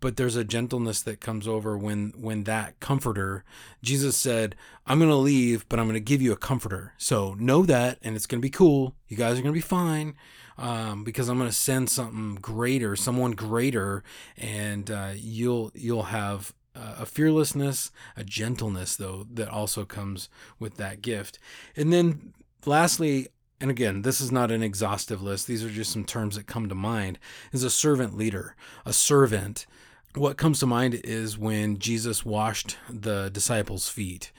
but 0.00 0.16
there's 0.16 0.36
a 0.36 0.44
gentleness 0.44 1.02
that 1.02 1.20
comes 1.20 1.48
over 1.48 1.76
when 1.76 2.12
when 2.16 2.44
that 2.44 2.78
comforter 2.80 3.44
jesus 3.82 4.16
said 4.16 4.54
i'm 4.86 4.98
going 4.98 5.10
to 5.10 5.16
leave 5.16 5.68
but 5.68 5.78
i'm 5.78 5.86
going 5.86 5.94
to 5.94 6.00
give 6.00 6.22
you 6.22 6.32
a 6.32 6.36
comforter. 6.36 6.92
So 6.98 7.34
know 7.34 7.64
that 7.64 7.98
and 8.02 8.16
it's 8.16 8.26
going 8.26 8.40
to 8.40 8.46
be 8.46 8.50
cool. 8.50 8.94
You 9.08 9.16
guys 9.16 9.38
are 9.38 9.42
going 9.42 9.52
to 9.54 9.58
be 9.58 9.60
fine 9.60 10.14
um, 10.58 11.04
because 11.04 11.28
i'm 11.28 11.38
going 11.38 11.50
to 11.50 11.56
send 11.56 11.90
something 11.90 12.36
greater 12.36 12.96
someone 12.96 13.32
greater 13.32 14.02
and 14.36 14.90
uh, 14.90 15.12
you'll 15.16 15.70
you'll 15.74 16.04
have 16.04 16.52
a 16.74 17.04
fearlessness 17.04 17.90
a 18.16 18.24
gentleness 18.24 18.96
though 18.96 19.26
that 19.32 19.48
also 19.48 19.84
comes 19.84 20.28
with 20.58 20.76
that 20.76 21.02
gift. 21.02 21.38
And 21.76 21.92
then 21.92 22.32
lastly 22.64 23.28
and 23.60 23.70
again, 23.70 24.02
this 24.02 24.20
is 24.20 24.32
not 24.32 24.50
an 24.50 24.62
exhaustive 24.62 25.22
list, 25.22 25.46
these 25.46 25.64
are 25.64 25.70
just 25.70 25.92
some 25.92 26.04
terms 26.04 26.36
that 26.36 26.46
come 26.46 26.68
to 26.68 26.74
mind, 26.74 27.18
is 27.52 27.62
a 27.62 27.70
servant 27.70 28.16
leader. 28.16 28.56
A 28.86 28.92
servant. 28.92 29.66
What 30.14 30.38
comes 30.38 30.60
to 30.60 30.66
mind 30.66 31.00
is 31.04 31.38
when 31.38 31.78
Jesus 31.78 32.24
washed 32.24 32.76
the 32.88 33.28
disciples' 33.28 33.88
feet. 33.88 34.32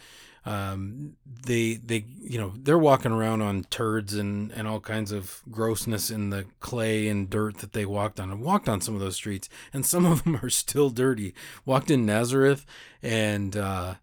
Um, 0.44 1.18
they 1.46 1.76
they 1.76 2.06
you 2.20 2.40
know 2.40 2.54
they're 2.58 2.80
walking 2.80 3.12
around 3.12 3.44
on 3.44 3.66
turds 3.66 4.16
and 4.16 4.52
and 4.54 4.68
all 4.68 4.80
kinds 4.80 5.12
of 5.12 5.44
grossness 5.52 6.10
in 6.10 6.32
the 6.32 6.46
clay 6.60 7.08
and 7.08 7.30
dirt 7.30 7.60
that 7.60 7.74
they 7.74 7.86
walked 7.86 8.20
on 8.20 8.32
and 8.32 8.42
walked 8.42 8.68
on 8.68 8.82
some 8.82 8.96
of 8.96 9.02
those 9.02 9.16
streets 9.16 9.50
and 9.72 9.86
some 9.86 10.04
of 10.04 10.24
them 10.24 10.40
are 10.42 10.50
still 10.50 10.90
dirty 10.90 11.36
walked 11.64 11.92
in 11.92 12.08
nazareth 12.08 12.66
and 13.04 13.56
uh 13.56 13.94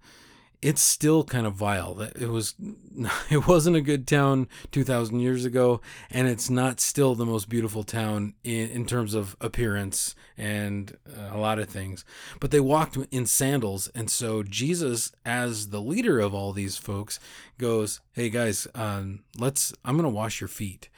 it's 0.61 0.83
still 0.83 1.23
kind 1.23 1.47
of 1.47 1.55
vile. 1.55 2.01
It 2.01 2.29
was 2.29 2.55
it 3.31 3.47
wasn't 3.47 3.77
a 3.77 3.81
good 3.81 4.07
town 4.07 4.49
2000 4.73 5.21
years 5.21 5.45
ago 5.45 5.81
and 6.11 6.27
it's 6.27 6.51
not 6.51 6.81
still 6.81 7.15
the 7.15 7.27
most 7.27 7.49
beautiful 7.49 7.85
town 7.85 8.35
in, 8.43 8.69
in 8.71 8.87
terms 8.87 9.15
of 9.15 9.37
appearance 9.41 10.15
and 10.37 10.97
uh, 11.09 11.37
a 11.37 11.39
lot 11.39 11.59
of 11.59 11.69
things. 11.69 12.05
But 12.41 12.51
they 12.51 12.61
walked 12.61 12.97
in 13.11 13.27
sandals 13.27 13.89
and 13.95 14.11
so 14.11 14.43
Jesus 14.43 15.13
as 15.25 15.69
the 15.69 15.81
leader 15.81 16.19
of 16.19 16.35
all 16.35 16.53
these 16.53 16.77
folks 16.77 17.21
goes, 17.59 18.01
"Hey 18.13 18.29
guys, 18.29 18.67
um, 18.75 19.21
let's 19.39 19.73
I'm 19.85 19.97
to 19.99 20.09
wash 20.09 20.41
your 20.41 20.49
feet. 20.49 20.89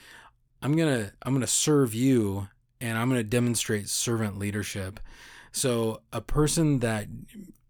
I'm 0.63 0.75
to 0.77 1.13
I'm 1.23 1.39
to 1.41 1.47
serve 1.47 1.95
you 1.95 2.49
and 2.81 2.97
I'm 2.97 3.11
to 3.11 3.25
demonstrate 3.25 3.89
servant 3.89 4.39
leadership." 4.39 5.01
So 5.53 6.03
a 6.13 6.21
person 6.21 6.79
that 6.79 7.09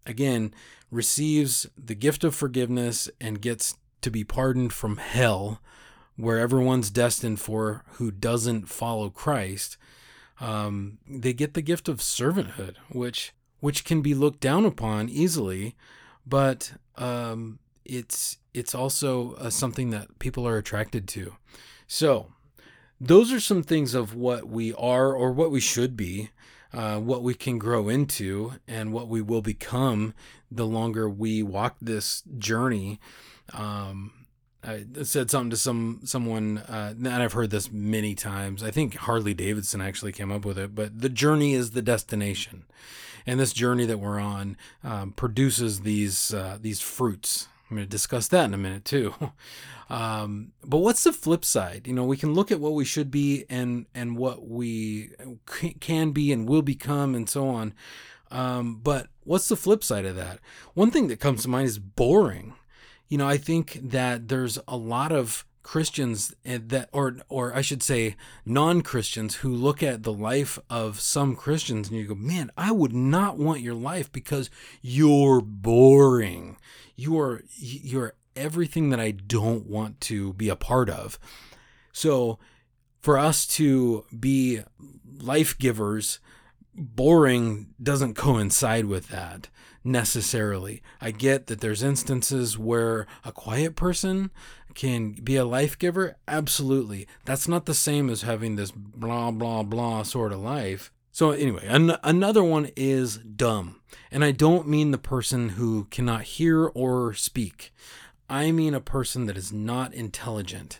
again 0.05 0.53
receives 0.89 1.67
the 1.77 1.95
gift 1.95 2.23
of 2.23 2.35
forgiveness 2.35 3.09
and 3.19 3.41
gets 3.41 3.75
to 4.01 4.11
be 4.11 4.23
pardoned 4.23 4.73
from 4.73 4.97
hell, 4.97 5.61
where 6.15 6.39
everyone's 6.39 6.89
destined 6.89 7.39
for 7.39 7.83
who 7.93 8.11
doesn't 8.11 8.67
follow 8.67 9.09
Christ, 9.09 9.77
um, 10.39 10.97
they 11.07 11.33
get 11.33 11.53
the 11.53 11.61
gift 11.61 11.87
of 11.87 11.99
servanthood, 11.99 12.75
which 12.89 13.33
which 13.59 13.85
can 13.85 14.01
be 14.01 14.15
looked 14.15 14.39
down 14.39 14.65
upon 14.65 15.07
easily, 15.07 15.75
but 16.25 16.73
um, 16.97 17.59
it's 17.85 18.37
it's 18.53 18.75
also 18.75 19.33
uh, 19.33 19.49
something 19.49 19.91
that 19.91 20.19
people 20.19 20.47
are 20.47 20.57
attracted 20.57 21.07
to. 21.09 21.35
So, 21.87 22.33
those 22.99 23.31
are 23.31 23.39
some 23.39 23.63
things 23.63 23.93
of 23.93 24.15
what 24.15 24.47
we 24.47 24.73
are 24.73 25.13
or 25.13 25.31
what 25.31 25.51
we 25.51 25.59
should 25.59 25.95
be 25.95 26.31
uh, 26.73 26.99
what 26.99 27.23
we 27.23 27.33
can 27.33 27.57
grow 27.57 27.89
into 27.89 28.53
and 28.67 28.93
what 28.93 29.07
we 29.07 29.21
will 29.21 29.41
become 29.41 30.13
the 30.49 30.65
longer 30.65 31.09
we 31.09 31.43
walk 31.43 31.77
this 31.81 32.23
journey. 32.37 32.99
Um, 33.53 34.13
I 34.63 34.85
said 35.03 35.31
something 35.31 35.49
to 35.49 35.57
some 35.57 36.01
someone, 36.03 36.59
uh, 36.59 36.93
and 36.95 37.07
I've 37.07 37.33
heard 37.33 37.49
this 37.49 37.71
many 37.71 38.13
times. 38.13 38.61
I 38.61 38.69
think 38.69 38.95
Harley 38.95 39.33
Davidson 39.33 39.81
actually 39.81 40.11
came 40.11 40.31
up 40.31 40.45
with 40.45 40.59
it, 40.59 40.75
but 40.75 40.99
the 40.99 41.09
journey 41.09 41.53
is 41.53 41.71
the 41.71 41.81
destination, 41.81 42.65
and 43.25 43.39
this 43.39 43.53
journey 43.53 43.85
that 43.85 43.97
we're 43.97 44.19
on 44.19 44.57
um, 44.83 45.13
produces 45.13 45.81
these 45.81 46.33
uh, 46.33 46.59
these 46.61 46.79
fruits. 46.79 47.47
I'm 47.71 47.77
going 47.77 47.87
to 47.87 47.89
discuss 47.89 48.27
that 48.27 48.45
in 48.45 48.53
a 48.53 48.57
minute 48.57 48.85
too. 48.85 49.15
Um, 49.89 50.53
but 50.63 50.77
what's 50.77 51.03
the 51.03 51.11
flip 51.11 51.43
side? 51.43 51.85
You 51.85 51.93
know, 51.93 52.05
we 52.05 52.15
can 52.15 52.33
look 52.33 52.49
at 52.49 52.61
what 52.61 52.75
we 52.75 52.85
should 52.85 53.11
be 53.11 53.43
and 53.49 53.87
and 53.93 54.17
what 54.17 54.47
we 54.47 55.09
can 55.81 56.11
be 56.11 56.31
and 56.31 56.47
will 56.47 56.61
become 56.61 57.13
and 57.13 57.29
so 57.29 57.49
on. 57.49 57.73
Um, 58.31 58.79
but 58.81 59.07
what's 59.25 59.49
the 59.49 59.57
flip 59.57 59.83
side 59.83 60.05
of 60.05 60.15
that? 60.15 60.39
One 60.75 60.91
thing 60.91 61.09
that 61.09 61.19
comes 61.19 61.43
to 61.43 61.49
mind 61.49 61.67
is 61.67 61.77
boring. 61.77 62.53
You 63.09 63.17
know, 63.17 63.27
I 63.27 63.35
think 63.35 63.79
that 63.83 64.29
there's 64.29 64.57
a 64.65 64.77
lot 64.77 65.11
of 65.11 65.45
Christians 65.63 66.33
eh, 66.45 66.59
that 66.67 66.89
or 66.91 67.17
or 67.29 67.55
I 67.55 67.61
should 67.61 67.83
say 67.83 68.15
non-Christians 68.45 69.35
who 69.35 69.53
look 69.53 69.83
at 69.83 70.03
the 70.03 70.13
life 70.13 70.57
of 70.69 70.99
some 70.99 71.35
Christians 71.35 71.89
and 71.89 71.97
you 71.97 72.07
go, 72.07 72.15
"Man, 72.15 72.51
I 72.57 72.71
would 72.71 72.93
not 72.93 73.37
want 73.37 73.61
your 73.61 73.75
life 73.75 74.11
because 74.11 74.49
you're 74.81 75.41
boring. 75.41 76.57
You 76.95 77.19
are 77.19 77.43
you're 77.57 78.15
everything 78.35 78.89
that 78.89 78.99
I 78.99 79.11
don't 79.11 79.67
want 79.67 79.99
to 80.01 80.33
be 80.33 80.49
a 80.49 80.55
part 80.55 80.89
of. 80.89 81.19
So, 81.91 82.39
for 82.99 83.17
us 83.17 83.45
to 83.47 84.05
be 84.17 84.61
life 85.19 85.57
givers, 85.57 86.19
boring 86.73 87.73
doesn't 87.81 88.15
coincide 88.15 88.85
with 88.85 89.09
that 89.09 89.49
necessarily. 89.83 90.81
I 90.99 91.11
get 91.11 91.47
that 91.47 91.61
there's 91.61 91.83
instances 91.83 92.57
where 92.57 93.07
a 93.25 93.31
quiet 93.31 93.75
person 93.75 94.31
can 94.73 95.11
be 95.11 95.35
a 95.35 95.45
life 95.45 95.77
giver. 95.77 96.17
Absolutely. 96.27 97.07
That's 97.25 97.47
not 97.47 97.65
the 97.65 97.73
same 97.73 98.09
as 98.09 98.21
having 98.21 98.55
this 98.55 98.71
blah, 98.71 99.31
blah, 99.31 99.63
blah 99.63 100.03
sort 100.03 100.31
of 100.31 100.39
life. 100.39 100.91
So, 101.11 101.31
anyway, 101.31 101.65
an- 101.67 101.97
another 102.03 102.43
one 102.43 102.69
is 102.75 103.17
dumb. 103.17 103.81
And 104.11 104.23
I 104.23 104.31
don't 104.31 104.67
mean 104.67 104.91
the 104.91 104.97
person 104.97 105.49
who 105.49 105.85
cannot 105.85 106.23
hear 106.23 106.67
or 106.67 107.13
speak. 107.13 107.73
I 108.29 108.51
mean 108.51 108.73
a 108.73 108.79
person 108.79 109.25
that 109.25 109.35
is 109.35 109.51
not 109.51 109.93
intelligent. 109.93 110.79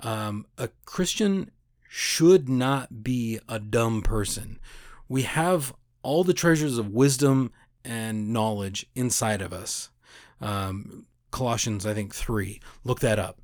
Um, 0.00 0.46
a 0.58 0.68
Christian 0.84 1.52
should 1.88 2.48
not 2.48 3.04
be 3.04 3.38
a 3.48 3.60
dumb 3.60 4.02
person. 4.02 4.58
We 5.08 5.22
have 5.22 5.72
all 6.02 6.24
the 6.24 6.34
treasures 6.34 6.78
of 6.78 6.88
wisdom 6.90 7.52
and 7.84 8.32
knowledge 8.32 8.86
inside 8.94 9.42
of 9.42 9.52
us. 9.52 9.90
Um, 10.40 11.06
Colossians, 11.32 11.84
I 11.84 11.94
think, 11.94 12.14
3. 12.14 12.60
Look 12.84 13.00
that 13.00 13.18
up. 13.18 13.40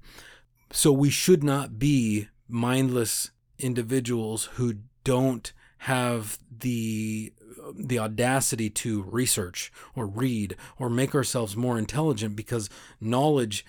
So 0.70 0.92
we 0.92 1.10
should 1.10 1.42
not 1.42 1.78
be 1.78 2.28
mindless 2.48 3.30
individuals 3.58 4.44
who 4.54 4.74
don't 5.04 5.52
have 5.78 6.38
the 6.50 7.32
the 7.74 7.98
audacity 7.98 8.70
to 8.70 9.02
research 9.02 9.70
or 9.94 10.06
read 10.06 10.56
or 10.78 10.88
make 10.88 11.14
ourselves 11.14 11.56
more 11.56 11.78
intelligent 11.78 12.34
because 12.34 12.70
knowledge 13.00 13.64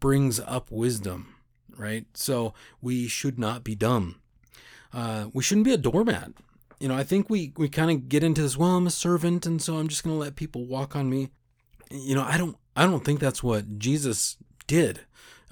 brings 0.00 0.40
up 0.40 0.70
wisdom, 0.70 1.34
right? 1.76 2.06
So 2.14 2.54
we 2.80 3.08
should 3.08 3.38
not 3.38 3.62
be 3.62 3.74
dumb. 3.74 4.16
Uh, 4.92 5.26
we 5.32 5.42
shouldn't 5.42 5.66
be 5.66 5.72
a 5.72 5.78
doormat. 5.78 6.32
You 6.78 6.88
know, 6.88 6.96
I 6.96 7.04
think 7.04 7.30
we, 7.30 7.52
we 7.56 7.68
kind 7.68 7.90
of 7.90 8.08
get 8.08 8.24
into 8.24 8.42
this, 8.42 8.56
well, 8.56 8.76
I'm 8.76 8.86
a 8.86 8.90
servant, 8.90 9.46
and 9.46 9.62
so 9.62 9.76
I'm 9.76 9.88
just 9.88 10.02
going 10.02 10.14
to 10.16 10.20
let 10.20 10.34
people 10.36 10.64
walk 10.64 10.96
on 10.96 11.08
me. 11.08 11.28
You 11.90 12.14
know, 12.14 12.24
I 12.24 12.36
don't 12.36 12.56
I 12.74 12.84
don't 12.86 13.04
think 13.04 13.20
that's 13.20 13.42
what 13.42 13.78
Jesus 13.78 14.36
did 14.66 15.00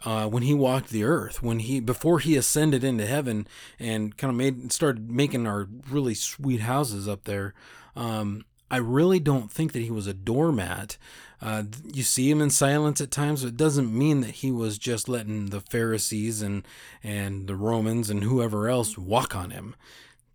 uh, 0.05 0.27
when 0.27 0.43
he 0.43 0.55
walked 0.55 0.91
the 0.91 1.05
earth, 1.05 1.43
when 1.43 1.59
he 1.61 1.81
before 1.81 2.19
he 2.21 2.37
ascended 2.37 2.85
into 2.85 3.07
heaven 3.07 3.47
and 3.79 4.17
kind 4.17 4.31
of 4.31 4.37
made 4.37 4.73
started 4.73 5.11
making 5.11 5.47
our 5.47 5.69
really 5.91 6.15
sweet 6.15 6.61
houses 6.61 7.07
up 7.07 7.25
there. 7.25 7.55
Um, 7.95 8.45
I 8.71 8.77
really 8.77 9.19
don't 9.19 9.51
think 9.51 9.73
that 9.73 9.83
he 9.83 9.91
was 9.91 10.07
a 10.07 10.15
doormat. 10.15 10.97
Uh, 11.43 11.65
you 11.93 12.03
see 12.03 12.31
him 12.31 12.41
in 12.41 12.51
silence 12.51 13.01
at 13.01 13.11
times, 13.11 13.43
but 13.43 13.49
it 13.49 13.57
doesn't 13.57 13.97
mean 13.97 14.21
that 14.21 14.31
he 14.31 14.51
was 14.51 14.79
just 14.79 15.09
letting 15.09 15.47
the 15.47 15.61
Pharisees 15.61 16.41
and 16.41 16.67
and 17.03 17.47
the 17.47 17.57
Romans 17.57 18.11
and 18.11 18.25
whoever 18.25 18.69
else 18.69 18.97
walk 18.97 19.35
on 19.35 19.51
him. 19.51 19.75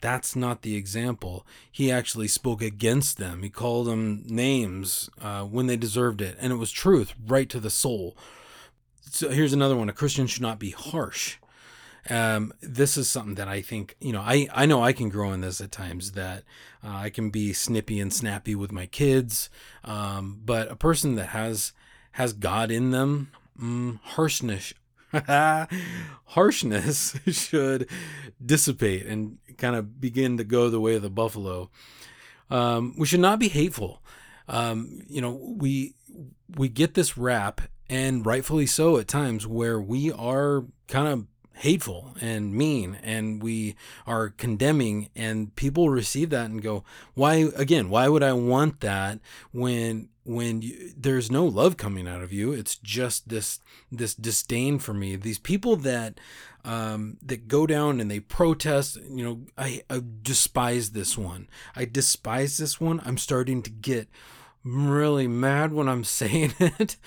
That's 0.05 0.35
not 0.35 0.61
the 0.61 0.75
example. 0.75 1.47
He 1.71 1.91
actually 1.91 2.27
spoke 2.27 2.61
against 2.61 3.17
them. 3.17 3.41
He 3.41 3.49
called 3.49 3.87
them 3.87 4.21
names 4.27 5.09
uh, 5.19 5.45
when 5.45 5.65
they 5.65 5.77
deserved 5.77 6.21
it, 6.21 6.37
and 6.39 6.53
it 6.53 6.57
was 6.57 6.71
truth, 6.71 7.15
right 7.25 7.49
to 7.49 7.59
the 7.59 7.71
soul. 7.71 8.15
So 9.09 9.29
here's 9.29 9.51
another 9.51 9.75
one: 9.75 9.89
a 9.89 9.93
Christian 9.93 10.27
should 10.27 10.43
not 10.43 10.59
be 10.59 10.69
harsh. 10.69 11.37
Um, 12.07 12.53
this 12.61 12.97
is 12.97 13.09
something 13.09 13.33
that 13.33 13.47
I 13.47 13.63
think 13.63 13.95
you 13.99 14.13
know. 14.13 14.21
I 14.21 14.47
I 14.53 14.67
know 14.67 14.83
I 14.83 14.93
can 14.93 15.09
grow 15.09 15.31
in 15.31 15.41
this 15.41 15.59
at 15.59 15.71
times. 15.71 16.11
That 16.11 16.43
uh, 16.83 16.93
I 16.93 17.09
can 17.09 17.31
be 17.31 17.51
snippy 17.51 17.99
and 17.99 18.13
snappy 18.13 18.53
with 18.53 18.71
my 18.71 18.85
kids, 18.85 19.49
um, 19.83 20.39
but 20.45 20.71
a 20.71 20.75
person 20.75 21.15
that 21.15 21.29
has 21.29 21.73
has 22.11 22.31
God 22.31 22.69
in 22.69 22.91
them, 22.91 23.31
mm, 23.59 23.99
harshness 24.03 24.71
harshness 26.25 27.17
should 27.27 27.89
dissipate 28.43 29.05
and 29.05 29.37
kind 29.57 29.75
of 29.75 29.99
begin 30.01 30.37
to 30.37 30.43
go 30.43 30.69
the 30.69 30.79
way 30.79 30.95
of 30.95 31.01
the 31.01 31.09
buffalo. 31.09 31.69
Um, 32.49 32.93
we 32.97 33.07
should 33.07 33.19
not 33.19 33.39
be 33.39 33.47
hateful. 33.47 34.01
Um, 34.47 35.01
you 35.07 35.21
know, 35.21 35.31
we 35.31 35.95
we 36.55 36.69
get 36.69 36.93
this 36.93 37.17
rap, 37.17 37.61
and 37.89 38.25
rightfully 38.25 38.67
so 38.67 38.97
at 38.97 39.07
times, 39.07 39.47
where 39.47 39.79
we 39.79 40.11
are 40.11 40.65
kind 40.87 41.07
of 41.07 41.25
hateful 41.55 42.13
and 42.19 42.53
mean 42.53 42.99
and 43.01 43.41
we 43.41 43.75
are 44.05 44.29
condemning 44.29 45.09
and 45.15 45.55
people 45.55 45.89
receive 45.89 46.29
that 46.29 46.49
and 46.49 46.61
go 46.61 46.83
why 47.13 47.47
again 47.55 47.89
why 47.89 48.09
would 48.09 48.21
i 48.21 48.33
want 48.33 48.81
that 48.81 49.19
when 49.53 50.09
when 50.25 50.61
you, 50.61 50.91
there's 50.97 51.31
no 51.31 51.45
love 51.45 51.77
coming 51.77 52.07
out 52.07 52.21
of 52.21 52.33
you 52.33 52.51
it's 52.51 52.75
just 52.77 53.29
this 53.29 53.59
this 53.91 54.15
disdain 54.15 54.79
for 54.79 54.93
me 54.93 55.15
these 55.15 55.39
people 55.39 55.75
that 55.75 56.19
um, 56.63 57.17
that 57.21 57.47
go 57.47 57.67
down 57.67 58.01
and 58.01 58.09
they 58.09 58.19
protest 58.19 58.97
you 59.09 59.23
know 59.23 59.41
I, 59.57 59.83
I 59.89 60.01
despise 60.21 60.91
this 60.91 61.17
one 61.17 61.47
i 61.75 61.85
despise 61.85 62.57
this 62.57 62.81
one 62.81 63.01
i'm 63.05 63.17
starting 63.17 63.61
to 63.63 63.69
get 63.69 64.09
really 64.63 65.27
mad 65.27 65.73
when 65.73 65.87
i'm 65.87 66.03
saying 66.03 66.53
it 66.59 66.97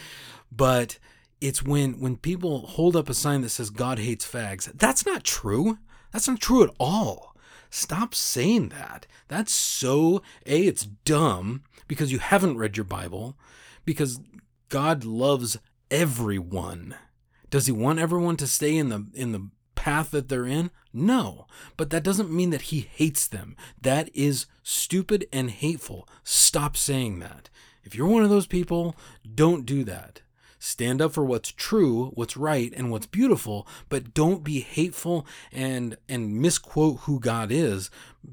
but 0.52 0.98
it's 1.40 1.62
when 1.62 2.00
when 2.00 2.16
people 2.16 2.66
hold 2.66 2.96
up 2.96 3.08
a 3.08 3.14
sign 3.14 3.42
that 3.42 3.50
says 3.50 3.70
God 3.70 3.98
hates 3.98 4.26
fags. 4.26 4.70
That's 4.74 5.06
not 5.06 5.24
true. 5.24 5.78
That's 6.12 6.28
not 6.28 6.40
true 6.40 6.64
at 6.64 6.74
all. 6.80 7.36
Stop 7.70 8.14
saying 8.14 8.70
that. 8.70 9.06
That's 9.28 9.52
so 9.52 10.22
A, 10.46 10.62
it's 10.62 10.84
dumb 10.84 11.62
because 11.86 12.12
you 12.12 12.18
haven't 12.18 12.58
read 12.58 12.76
your 12.76 12.84
Bible, 12.84 13.36
because 13.84 14.20
God 14.68 15.04
loves 15.04 15.58
everyone. 15.90 16.94
Does 17.50 17.66
he 17.66 17.72
want 17.72 17.98
everyone 17.98 18.36
to 18.36 18.46
stay 18.46 18.76
in 18.76 18.88
the 18.90 19.06
in 19.14 19.32
the 19.32 19.48
path 19.74 20.10
that 20.10 20.28
they're 20.28 20.46
in? 20.46 20.70
No. 20.92 21.46
But 21.76 21.90
that 21.90 22.02
doesn't 22.02 22.32
mean 22.32 22.50
that 22.50 22.62
he 22.62 22.80
hates 22.80 23.26
them. 23.26 23.56
That 23.80 24.10
is 24.14 24.46
stupid 24.62 25.26
and 25.32 25.50
hateful. 25.50 26.08
Stop 26.24 26.76
saying 26.76 27.20
that. 27.20 27.48
If 27.82 27.94
you're 27.94 28.06
one 28.06 28.22
of 28.22 28.30
those 28.30 28.46
people, 28.46 28.96
don't 29.34 29.64
do 29.64 29.84
that. 29.84 30.20
Stand 30.58 31.00
up 31.00 31.12
for 31.12 31.24
what's 31.24 31.52
true, 31.52 32.06
what's 32.14 32.36
right, 32.36 32.72
and 32.76 32.90
what's 32.90 33.06
beautiful, 33.06 33.66
but 33.88 34.14
don't 34.14 34.42
be 34.42 34.60
hateful 34.60 35.26
and 35.52 35.96
and 36.08 36.40
misquote 36.40 37.00
who 37.00 37.20
God 37.20 37.52
is 37.52 37.90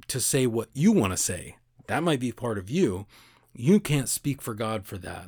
to 0.08 0.20
say 0.20 0.48
what 0.48 0.70
you 0.74 0.92
want 0.92 1.14
to 1.14 1.18
say. 1.18 1.58
That 1.88 2.04
might 2.04 2.20
be 2.20 2.32
part 2.32 2.58
of 2.58 2.70
you. 2.70 3.06
You 3.54 3.80
can't 3.80 4.10
speak 4.10 4.42
for 4.42 4.54
God 4.54 4.86
for 4.86 4.98
that. 4.98 5.28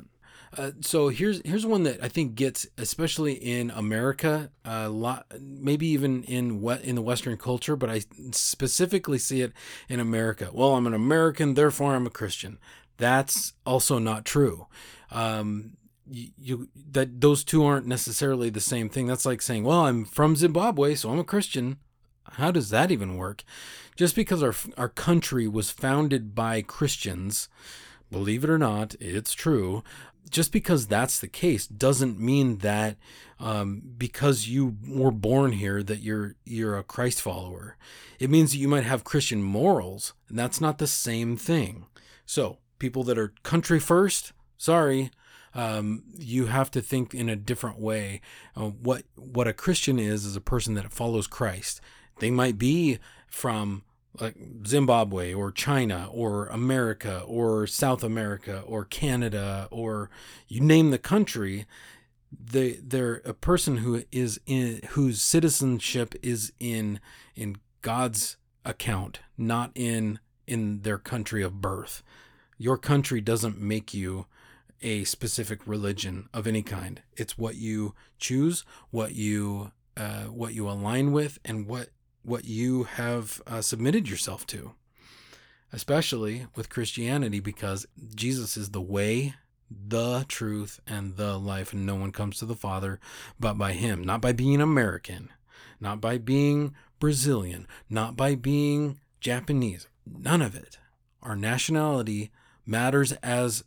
Uh, 0.56 0.70
so 0.80 1.08
here's 1.08 1.42
here's 1.44 1.66
one 1.66 1.82
that 1.82 2.02
I 2.02 2.08
think 2.08 2.34
gets, 2.34 2.66
especially 2.78 3.34
in 3.34 3.70
America, 3.70 4.50
a 4.64 4.88
lot, 4.88 5.26
maybe 5.40 5.86
even 5.88 6.24
in 6.24 6.60
what 6.60 6.82
in 6.82 6.94
the 6.94 7.02
Western 7.02 7.36
culture, 7.36 7.76
but 7.76 7.90
I 7.90 8.02
specifically 8.32 9.18
see 9.18 9.42
it 9.42 9.52
in 9.88 10.00
America. 10.00 10.50
Well, 10.52 10.74
I'm 10.74 10.86
an 10.86 10.94
American, 10.94 11.54
therefore 11.54 11.94
I'm 11.94 12.06
a 12.06 12.10
Christian. 12.10 12.58
That's 12.96 13.52
also 13.64 13.98
not 13.98 14.24
true. 14.24 14.66
Um, 15.10 15.76
you, 16.10 16.30
you 16.38 16.68
that 16.90 17.20
those 17.20 17.44
two 17.44 17.64
aren't 17.64 17.86
necessarily 17.86 18.50
the 18.50 18.60
same 18.60 18.88
thing. 18.88 19.06
That's 19.06 19.26
like 19.26 19.42
saying, 19.42 19.64
"Well, 19.64 19.86
I'm 19.86 20.04
from 20.04 20.36
Zimbabwe, 20.36 20.94
so 20.94 21.10
I'm 21.10 21.18
a 21.18 21.24
Christian." 21.24 21.78
How 22.32 22.50
does 22.50 22.70
that 22.70 22.90
even 22.90 23.16
work? 23.16 23.42
Just 23.96 24.14
because 24.14 24.42
our 24.42 24.54
our 24.76 24.88
country 24.88 25.48
was 25.48 25.70
founded 25.70 26.34
by 26.34 26.62
Christians, 26.62 27.48
believe 28.10 28.44
it 28.44 28.50
or 28.50 28.58
not, 28.58 28.94
it's 29.00 29.32
true. 29.32 29.82
Just 30.30 30.52
because 30.52 30.86
that's 30.86 31.18
the 31.18 31.28
case 31.28 31.66
doesn't 31.66 32.20
mean 32.20 32.58
that 32.58 32.96
um, 33.40 33.82
because 33.96 34.48
you 34.48 34.76
were 34.86 35.10
born 35.10 35.52
here 35.52 35.82
that 35.82 36.00
you're 36.00 36.34
you're 36.44 36.76
a 36.76 36.84
Christ 36.84 37.22
follower. 37.22 37.76
It 38.18 38.30
means 38.30 38.52
that 38.52 38.58
you 38.58 38.68
might 38.68 38.84
have 38.84 39.04
Christian 39.04 39.42
morals, 39.42 40.12
and 40.28 40.38
that's 40.38 40.60
not 40.60 40.78
the 40.78 40.86
same 40.86 41.36
thing. 41.36 41.86
So 42.26 42.58
people 42.78 43.04
that 43.04 43.18
are 43.18 43.32
country 43.42 43.80
first, 43.80 44.32
sorry, 44.58 45.10
um, 45.54 46.04
you 46.16 46.46
have 46.46 46.70
to 46.72 46.80
think 46.80 47.14
in 47.14 47.28
a 47.28 47.36
different 47.36 47.78
way. 47.78 48.20
Uh, 48.56 48.66
what 48.68 49.04
what 49.16 49.48
a 49.48 49.52
Christian 49.52 49.98
is 49.98 50.24
is 50.24 50.36
a 50.36 50.40
person 50.40 50.74
that 50.74 50.92
follows 50.92 51.26
Christ. 51.26 51.80
They 52.18 52.30
might 52.30 52.58
be 52.58 52.98
from 53.28 53.82
like 54.20 54.36
Zimbabwe 54.66 55.32
or 55.32 55.52
China 55.52 56.08
or 56.12 56.46
America 56.46 57.22
or 57.26 57.66
South 57.66 58.02
America 58.02 58.62
or 58.66 58.84
Canada 58.84 59.68
or 59.70 60.10
you 60.48 60.60
name 60.60 60.90
the 60.90 60.98
country. 60.98 61.66
They 62.32 62.72
they're 62.72 63.22
a 63.24 63.34
person 63.34 63.78
who 63.78 64.02
is 64.12 64.40
in 64.46 64.80
whose 64.90 65.22
citizenship 65.22 66.14
is 66.22 66.52
in 66.60 67.00
in 67.34 67.56
God's 67.80 68.36
account, 68.64 69.20
not 69.36 69.70
in 69.74 70.18
in 70.46 70.82
their 70.82 70.98
country 70.98 71.42
of 71.42 71.60
birth. 71.60 72.02
Your 72.58 72.76
country 72.76 73.20
doesn't 73.20 73.60
make 73.60 73.94
you 73.94 74.26
a 74.82 75.04
specific 75.04 75.66
religion 75.66 76.28
of 76.32 76.46
any 76.46 76.62
kind. 76.62 77.02
It's 77.16 77.36
what 77.38 77.56
you 77.56 77.94
choose, 78.18 78.64
what 78.90 79.14
you 79.14 79.72
uh, 79.96 80.24
what 80.24 80.54
you 80.54 80.68
align 80.68 81.12
with, 81.12 81.38
and 81.44 81.66
what 81.66 81.88
what 82.22 82.44
you 82.44 82.84
have 82.84 83.42
uh, 83.46 83.60
submitted 83.60 84.08
yourself 84.08 84.46
to. 84.46 84.72
Especially 85.72 86.46
with 86.54 86.70
Christianity, 86.70 87.40
because 87.40 87.86
Jesus 88.14 88.56
is 88.56 88.70
the 88.70 88.80
way, 88.80 89.34
the 89.70 90.24
truth, 90.28 90.80
and 90.86 91.16
the 91.16 91.38
life, 91.38 91.72
and 91.72 91.84
no 91.84 91.94
one 91.94 92.12
comes 92.12 92.38
to 92.38 92.46
the 92.46 92.54
Father 92.54 93.00
but 93.38 93.54
by 93.54 93.72
Him. 93.72 94.02
Not 94.02 94.20
by 94.20 94.32
being 94.32 94.60
American, 94.60 95.30
not 95.80 96.00
by 96.00 96.16
being 96.16 96.74
Brazilian, 96.98 97.66
not 97.90 98.16
by 98.16 98.34
being 98.34 98.98
Japanese. 99.20 99.88
None 100.06 100.40
of 100.40 100.54
it. 100.54 100.78
Our 101.22 101.36
nationality 101.36 102.30
matters 102.64 103.12
as 103.14 103.64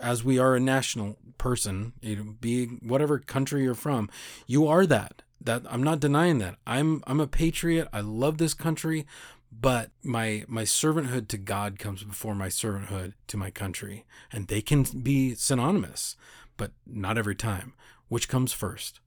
as 0.00 0.24
we 0.24 0.38
are 0.38 0.54
a 0.54 0.60
national 0.60 1.16
person, 1.38 1.92
you 2.00 2.16
know, 2.16 2.34
be 2.40 2.66
whatever 2.66 3.18
country 3.18 3.62
you're 3.62 3.74
from, 3.74 4.10
you 4.46 4.66
are 4.66 4.86
that. 4.86 5.22
That 5.40 5.62
I'm 5.68 5.82
not 5.82 6.00
denying 6.00 6.38
that. 6.38 6.56
I'm 6.66 7.02
I'm 7.06 7.20
a 7.20 7.26
patriot. 7.26 7.88
I 7.92 8.00
love 8.00 8.38
this 8.38 8.54
country, 8.54 9.06
but 9.52 9.90
my 10.02 10.44
my 10.48 10.62
servanthood 10.62 11.28
to 11.28 11.36
God 11.36 11.78
comes 11.78 12.02
before 12.02 12.34
my 12.34 12.48
servanthood 12.48 13.12
to 13.26 13.36
my 13.36 13.50
country, 13.50 14.04
and 14.32 14.48
they 14.48 14.62
can 14.62 14.84
be 15.02 15.34
synonymous, 15.34 16.16
but 16.56 16.72
not 16.86 17.18
every 17.18 17.34
time. 17.34 17.74
Which 18.08 18.28
comes 18.28 18.52
first? 18.52 19.00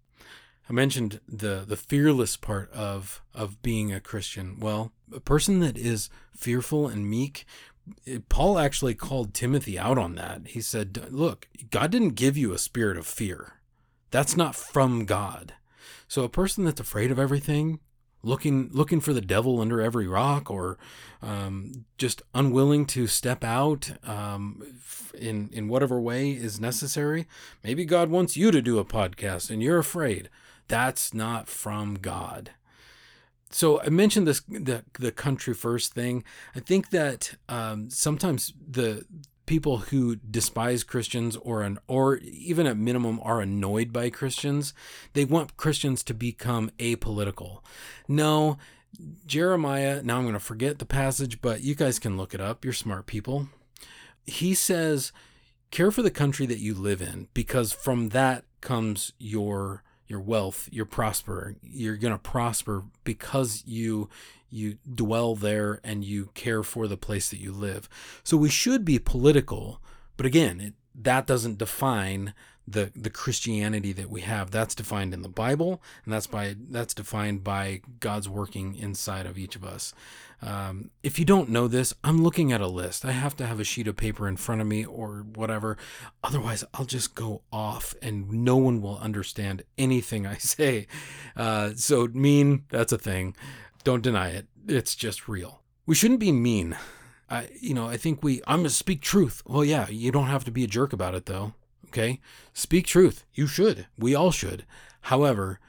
I 0.70 0.74
mentioned 0.74 1.22
the 1.28 1.64
the 1.68 1.78
fearless 1.78 2.38
part 2.38 2.72
of 2.72 3.22
of 3.34 3.62
being 3.62 3.92
a 3.92 4.00
Christian. 4.00 4.60
Well, 4.60 4.92
a 5.14 5.20
person 5.20 5.60
that 5.62 5.78
is 5.78 6.10
fearful 6.36 6.88
and 6.88 7.10
meek 7.10 7.46
Paul 8.30 8.60
actually 8.60 8.96
called 8.96 9.34
Timothy 9.34 9.78
out 9.78 9.98
on 9.98 10.16
that. 10.16 10.48
He 10.48 10.62
said, 10.62 11.08
Look, 11.12 11.48
God 11.70 11.92
didn't 11.92 12.16
give 12.16 12.38
you 12.38 12.54
a 12.54 12.58
spirit 12.58 12.98
of 12.98 13.06
fear. 13.06 13.54
That's 14.12 14.38
not 14.38 14.56
from 14.56 15.06
God. 15.06 15.54
So 16.08 16.24
a 16.24 16.30
person 16.30 16.64
that's 16.64 16.80
afraid 16.80 17.12
of 17.12 17.20
everything, 17.20 17.80
looking 18.24 18.70
looking 18.72 19.02
for 19.02 19.14
the 19.14 19.22
devil 19.22 19.60
under 19.60 19.82
every 19.82 20.08
rock, 20.08 20.50
or 20.50 20.78
um, 21.22 21.86
just 21.98 22.22
unwilling 22.34 22.86
to 22.88 23.08
step 23.08 23.44
out 23.44 23.92
um, 24.08 24.64
in 25.18 25.50
in 25.52 25.68
whatever 25.68 26.00
way 26.00 26.32
is 26.32 26.60
necessary. 26.60 27.28
Maybe 27.64 27.86
God 27.86 28.10
wants 28.10 28.38
you 28.38 28.52
to 28.52 28.62
do 28.62 28.80
a 28.80 28.86
podcast 28.86 29.50
and 29.50 29.62
you're 29.62 29.80
afraid. 29.80 30.30
That's 30.68 31.14
not 31.14 31.48
from 31.48 31.96
God. 31.96 32.52
So 33.50 33.82
I 33.82 33.90
mentioned 33.90 34.28
this 34.28 34.42
the 34.42 34.84
the 35.00 35.12
country 35.12 35.54
first 35.54 35.94
thing. 35.94 36.24
I 36.56 36.60
think 36.60 36.90
that 36.90 37.36
um, 37.48 37.90
sometimes 37.90 38.54
the 38.60 39.06
people 39.46 39.78
who 39.78 40.18
despise 40.18 40.84
Christians 40.84 41.38
or 41.38 41.62
an 41.62 41.80
or 41.88 42.18
even 42.18 42.68
at 42.68 42.78
minimum 42.78 43.20
are 43.24 43.42
annoyed 43.42 43.94
by 43.94 44.10
Christians, 44.10 44.74
they 45.14 45.26
want 45.26 45.58
Christians 45.58 46.04
to 46.04 46.14
become 46.14 46.70
apolitical. 46.78 47.60
No, 48.08 48.58
Jeremiah, 49.26 50.02
now 50.04 50.18
I'm 50.18 50.24
going 50.24 50.34
to 50.34 50.40
forget 50.40 50.80
the 50.80 50.86
passage, 50.86 51.42
but 51.42 51.62
you 51.62 51.76
guys 51.76 52.00
can 52.00 52.18
look 52.18 52.34
it 52.34 52.42
up. 52.42 52.66
You're 52.66 52.74
smart 52.74 53.06
people. 53.06 53.48
He 54.26 54.54
says, 54.54 55.14
"Care 55.72 55.92
for 55.92 56.02
the 56.02 56.12
country 56.12 56.46
that 56.48 56.60
you 56.60 56.74
live 56.74 57.02
in 57.02 57.30
because 57.34 57.72
from 57.72 58.10
that 58.10 58.44
comes 58.60 59.14
your 59.18 59.84
your 60.08 60.20
wealth, 60.20 60.70
you're 60.72 60.86
prosper. 60.86 61.56
You're 61.62 61.98
going 61.98 62.14
to 62.14 62.20
prosper 62.20 62.84
because 63.04 63.64
you 63.66 64.10
you 64.50 64.78
dwell 64.94 65.36
there 65.36 65.82
and 65.84 66.06
you 66.06 66.30
care 66.34 66.64
for 66.64 66.88
the 66.88 66.96
place 66.96 67.30
that 67.30 67.40
you 67.40 67.52
live. 67.52 67.90
So 68.24 68.38
we 68.38 68.50
should 68.50 68.86
be 68.86 68.98
political, 68.98 69.82
but 70.16 70.26
again, 70.26 70.62
it, 70.62 70.74
that 70.96 71.28
doesn't 71.28 71.58
define 71.58 72.34
the 72.68 72.92
the 72.96 73.10
Christianity 73.10 73.94
that 73.94 74.10
we 74.10 74.22
have. 74.22 74.52
That's 74.52 74.76
defined 74.76 75.14
in 75.14 75.22
the 75.22 75.30
Bible, 75.30 75.82
and 76.04 76.14
that's 76.14 76.28
by 76.28 76.56
that's 76.70 76.94
defined 76.94 77.44
by 77.44 77.82
God's 78.00 78.28
working 78.28 78.76
inside 78.76 79.26
of 79.26 79.38
each 79.38 79.56
of 79.56 79.64
us. 79.64 79.94
Um, 80.42 80.92
if 81.02 81.18
you 81.18 81.26
don't 81.26 81.50
know 81.50 81.68
this, 81.68 81.94
I'm 82.04 82.24
looking 82.24 82.52
at 82.52 82.62
a 82.62 82.68
list. 82.68 83.06
I 83.06 83.12
have 83.12 83.36
to 83.38 83.48
have 83.48 83.60
a 83.60 83.64
sheet 83.64 83.88
of 83.88 83.96
paper 83.96 84.28
in 84.28 84.38
front 84.38 84.62
of 84.62 84.68
me 84.68 84.86
or 84.86 85.26
whatever. 85.34 85.78
Otherwise, 86.24 86.64
I'll 86.74 86.86
just 86.86 87.16
go 87.16 87.42
off 87.52 87.96
and 88.02 88.32
no 88.32 88.56
one 88.56 88.82
will 88.82 89.00
understand 89.00 89.64
anything 89.78 90.28
I 90.28 90.36
say. 90.38 90.88
Uh, 91.36 91.72
so, 91.76 92.08
mean, 92.08 92.66
that's 92.70 92.92
a 92.92 93.00
thing. 93.00 93.36
Don't 93.84 94.04
deny 94.04 94.30
it. 94.30 94.48
It's 94.68 94.96
just 94.96 95.28
real. 95.28 95.62
We 95.88 95.96
shouldn't 95.96 96.20
be 96.20 96.32
mean. 96.32 96.78
I, 97.30 97.50
you 97.60 97.74
know, 97.74 97.88
I 97.88 97.98
think 97.98 98.24
we, 98.24 98.42
I'm 98.46 98.64
to 98.64 98.70
speak 98.70 99.02
truth. 99.02 99.42
Well, 99.46 99.66
yeah, 99.66 99.90
you 99.90 100.12
don't 100.12 100.28
have 100.28 100.46
to 100.46 100.52
be 100.52 100.64
a 100.64 100.68
jerk 100.68 100.94
about 100.94 101.16
it 101.16 101.26
though. 101.26 101.54
Okay. 101.98 102.20
Speak 102.54 102.86
truth. 102.86 103.26
You 103.34 103.48
should. 103.48 103.88
We 103.98 104.14
all 104.14 104.30
should. 104.30 104.66
However, 105.02 105.60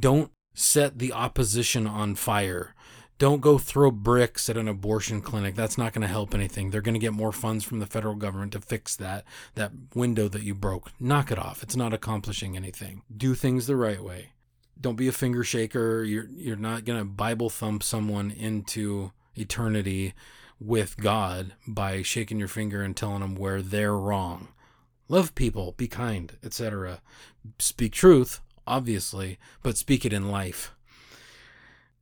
don't 0.00 0.30
set 0.54 0.98
the 0.98 1.12
opposition 1.12 1.86
on 1.86 2.14
fire. 2.14 2.74
Don't 3.18 3.42
go 3.42 3.58
throw 3.58 3.90
bricks 3.90 4.48
at 4.48 4.56
an 4.56 4.66
abortion 4.66 5.20
clinic. 5.20 5.54
That's 5.54 5.76
not 5.76 5.92
going 5.92 6.02
to 6.02 6.08
help 6.08 6.34
anything. 6.34 6.70
They're 6.70 6.80
going 6.80 6.94
to 6.94 7.00
get 7.00 7.12
more 7.12 7.32
funds 7.32 7.64
from 7.64 7.80
the 7.80 7.86
federal 7.86 8.14
government 8.14 8.52
to 8.52 8.60
fix 8.60 8.96
that 8.96 9.24
that 9.56 9.72
window 9.94 10.26
that 10.28 10.42
you 10.42 10.54
broke. 10.54 10.90
Knock 10.98 11.30
it 11.30 11.38
off. 11.38 11.62
It's 11.62 11.76
not 11.76 11.92
accomplishing 11.92 12.56
anything. 12.56 13.02
Do 13.14 13.34
things 13.34 13.66
the 13.66 13.76
right 13.76 14.02
way. 14.02 14.30
Don't 14.80 14.96
be 14.96 15.06
a 15.06 15.12
finger 15.12 15.44
shaker. 15.44 16.02
You're 16.02 16.28
you're 16.34 16.56
not 16.56 16.86
going 16.86 16.98
to 16.98 17.04
Bible 17.04 17.50
thump 17.50 17.82
someone 17.82 18.30
into 18.30 19.12
eternity 19.36 20.14
with 20.58 20.96
God 20.96 21.52
by 21.68 22.00
shaking 22.00 22.38
your 22.38 22.48
finger 22.48 22.82
and 22.82 22.96
telling 22.96 23.20
them 23.20 23.34
where 23.34 23.60
they're 23.60 23.96
wrong. 23.96 24.48
Love 25.08 25.34
people, 25.34 25.72
be 25.76 25.86
kind, 25.86 26.36
etc. 26.42 27.00
Speak 27.58 27.92
truth, 27.92 28.40
obviously, 28.66 29.38
but 29.62 29.76
speak 29.76 30.04
it 30.04 30.12
in 30.12 30.30
life 30.30 30.74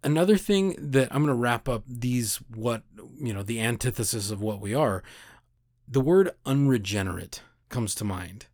another 0.04 0.36
thing 0.36 0.74
that 0.78 1.08
I'm 1.10 1.24
going 1.24 1.34
to 1.34 1.40
wrap 1.40 1.68
up 1.68 1.84
these 1.86 2.36
what 2.54 2.82
you 3.18 3.32
know 3.32 3.42
the 3.42 3.60
antithesis 3.60 4.30
of 4.30 4.40
what 4.40 4.60
we 4.60 4.74
are. 4.74 5.02
The 5.88 6.00
word 6.00 6.30
unregenerate 6.46 7.42
comes 7.68 7.94
to 7.96 8.04
mind. 8.04 8.46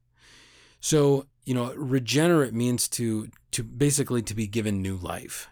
So 0.80 1.26
you 1.44 1.54
know, 1.54 1.72
regenerate 1.74 2.54
means 2.54 2.88
to 2.88 3.28
to 3.52 3.62
basically 3.62 4.22
to 4.22 4.34
be 4.34 4.46
given 4.46 4.82
new 4.82 4.96
life, 4.96 5.48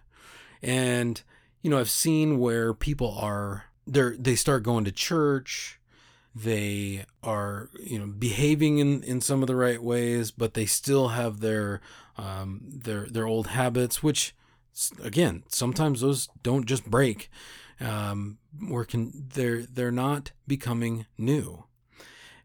and 0.62 1.20
you 1.62 1.70
know 1.70 1.78
I've 1.78 1.90
seen 1.90 2.38
where 2.38 2.74
people 2.74 3.16
are 3.18 3.64
they 3.86 4.10
they 4.18 4.34
start 4.36 4.62
going 4.62 4.84
to 4.84 4.92
church 4.92 5.75
they 6.38 7.04
are 7.22 7.70
you 7.80 7.98
know 7.98 8.06
behaving 8.06 8.78
in, 8.78 9.02
in 9.02 9.20
some 9.22 9.42
of 9.42 9.46
the 9.46 9.56
right 9.56 9.82
ways 9.82 10.30
but 10.30 10.52
they 10.52 10.66
still 10.66 11.08
have 11.08 11.40
their 11.40 11.80
um, 12.18 12.60
their 12.62 13.06
their 13.06 13.26
old 13.26 13.48
habits 13.48 14.02
which 14.02 14.34
again, 15.02 15.42
sometimes 15.48 16.00
those 16.00 16.28
don't 16.42 16.66
just 16.66 16.86
break. 16.86 17.30
Um, 17.78 18.38
or 18.70 18.86
can 18.86 19.12
they're 19.34 19.62
they're 19.62 19.90
not 19.90 20.32
becoming 20.46 21.04
new, 21.18 21.64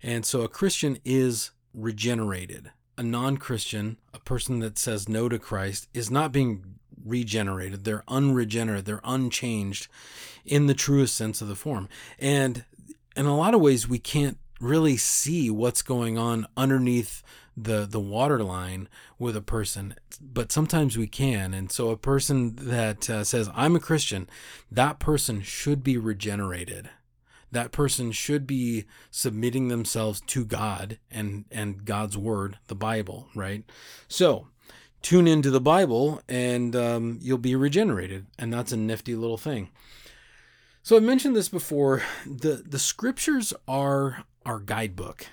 and 0.03 0.25
so 0.25 0.41
a 0.41 0.49
Christian 0.49 0.97
is 1.05 1.51
regenerated. 1.73 2.71
A 2.97 3.03
non-Christian, 3.03 3.97
a 4.13 4.19
person 4.19 4.59
that 4.59 4.77
says 4.77 5.07
no 5.07 5.29
to 5.29 5.39
Christ, 5.39 5.87
is 5.93 6.11
not 6.11 6.33
being 6.33 6.75
regenerated. 7.05 7.85
They're 7.85 8.03
unregenerate. 8.09 8.83
They're 8.83 8.99
unchanged, 9.05 9.87
in 10.43 10.67
the 10.67 10.73
truest 10.73 11.15
sense 11.15 11.41
of 11.41 11.47
the 11.47 11.55
form. 11.55 11.87
And 12.19 12.65
in 13.15 13.25
a 13.25 13.37
lot 13.37 13.53
of 13.53 13.61
ways, 13.61 13.87
we 13.87 13.99
can't 13.99 14.37
really 14.59 14.95
see 14.95 15.49
what's 15.49 15.81
going 15.81 16.17
on 16.17 16.45
underneath 16.55 17.23
the 17.57 17.85
the 17.85 17.99
water 17.99 18.41
line 18.43 18.87
with 19.19 19.35
a 19.35 19.41
person 19.41 19.93
but 20.21 20.51
sometimes 20.51 20.97
we 20.97 21.07
can. 21.07 21.53
And 21.53 21.71
so 21.71 21.89
a 21.89 21.97
person 21.97 22.55
that 22.55 23.09
uh, 23.09 23.23
says 23.23 23.49
i'm 23.55 23.75
a 23.75 23.79
christian 23.79 24.29
that 24.71 24.99
person 24.99 25.41
should 25.41 25.83
be 25.83 25.97
regenerated. 25.97 26.89
That 27.51 27.73
person 27.73 28.13
should 28.13 28.47
be 28.47 28.85
submitting 29.09 29.67
themselves 29.67 30.21
to 30.27 30.45
god 30.45 30.99
and 31.09 31.45
and 31.51 31.83
god's 31.83 32.17
word 32.17 32.59
the 32.67 32.75
bible 32.75 33.27
right? 33.35 33.63
So 34.07 34.47
tune 35.01 35.27
into 35.27 35.49
the 35.49 35.59
bible 35.59 36.21
and 36.29 36.75
um, 36.75 37.19
you'll 37.21 37.37
be 37.39 37.55
regenerated. 37.55 38.27
And 38.37 38.53
that's 38.53 38.71
a 38.71 38.77
nifty 38.77 39.15
little 39.15 39.37
thing 39.37 39.69
so 40.83 40.97
i 40.97 40.99
mentioned 40.99 41.35
this 41.35 41.49
before 41.49 42.03
the 42.25 42.63
the 42.67 42.79
scriptures 42.79 43.53
are 43.67 44.25
our 44.45 44.59
guidebook 44.59 45.27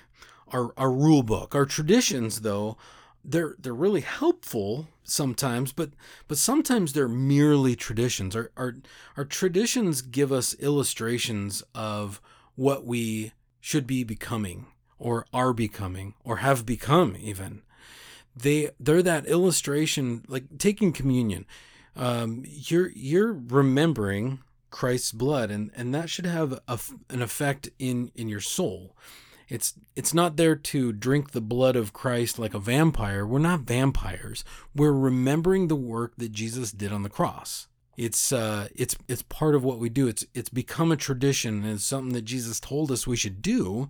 our, 0.51 0.73
our 0.77 0.91
rule 0.91 1.23
book. 1.23 1.55
Our 1.55 1.65
traditions, 1.65 2.41
though, 2.41 2.77
they're 3.23 3.55
they're 3.59 3.73
really 3.73 4.01
helpful 4.01 4.87
sometimes, 5.03 5.73
but 5.73 5.91
but 6.27 6.37
sometimes 6.37 6.93
they're 6.93 7.07
merely 7.07 7.75
traditions. 7.75 8.35
Our 8.35 8.51
our 8.55 8.75
our 9.17 9.25
traditions 9.25 10.01
give 10.01 10.31
us 10.31 10.55
illustrations 10.59 11.63
of 11.75 12.21
what 12.55 12.85
we 12.85 13.33
should 13.59 13.85
be 13.85 14.03
becoming 14.03 14.67
or 14.97 15.25
are 15.33 15.53
becoming 15.53 16.13
or 16.23 16.37
have 16.37 16.65
become 16.65 17.17
even. 17.19 17.61
They 18.35 18.69
they're 18.79 19.03
that 19.03 19.27
illustration 19.27 20.23
like 20.27 20.57
taking 20.57 20.93
communion. 20.93 21.45
Um, 21.97 22.43
you're 22.45 22.91
you're 22.95 23.33
remembering 23.33 24.39
Christ's 24.69 25.11
blood 25.11 25.51
and 25.51 25.71
and 25.75 25.93
that 25.93 26.09
should 26.09 26.25
have 26.25 26.59
a, 26.67 26.79
an 27.09 27.21
effect 27.21 27.69
in 27.79 28.11
in 28.15 28.29
your 28.29 28.41
soul 28.41 28.95
it's 29.49 29.73
it's 29.95 30.13
not 30.13 30.37
there 30.37 30.55
to 30.55 30.93
drink 30.93 31.31
the 31.31 31.41
blood 31.41 31.75
of 31.75 31.91
Christ 31.91 32.37
like 32.37 32.53
a 32.53 32.59
vampire. 32.59 33.25
We're 33.25 33.39
not 33.39 33.61
vampires. 33.61 34.45
We're 34.75 34.93
remembering 34.93 35.67
the 35.67 35.75
work 35.75 36.13
that 36.17 36.31
Jesus 36.31 36.71
did 36.71 36.93
on 36.93 37.01
the 37.01 37.09
cross. 37.09 37.67
It's 37.97 38.31
uh 38.31 38.67
it's 38.75 38.95
it's 39.07 39.23
part 39.23 39.55
of 39.55 39.63
what 39.63 39.79
we 39.79 39.89
do. 39.89 40.07
It's 40.07 40.25
it's 40.35 40.49
become 40.49 40.91
a 40.91 40.95
tradition 40.95 41.63
and 41.63 41.73
it's 41.73 41.83
something 41.83 42.13
that 42.13 42.25
Jesus 42.25 42.59
told 42.59 42.91
us 42.91 43.07
we 43.07 43.17
should 43.17 43.41
do. 43.41 43.89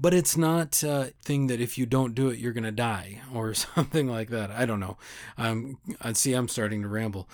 But 0.00 0.14
it's 0.14 0.36
not 0.36 0.80
a 0.84 1.12
thing 1.24 1.48
that 1.48 1.60
if 1.60 1.76
you 1.76 1.84
don't 1.84 2.14
do 2.14 2.28
it, 2.28 2.38
you're 2.38 2.52
gonna 2.52 2.70
die 2.70 3.20
or 3.34 3.52
something 3.54 4.06
like 4.06 4.30
that. 4.30 4.52
I 4.52 4.64
don't 4.64 4.80
know. 4.80 4.96
Um, 5.36 5.78
I 6.00 6.12
see. 6.12 6.34
I'm 6.34 6.46
starting 6.46 6.82
to 6.82 6.88
ramble 6.88 7.28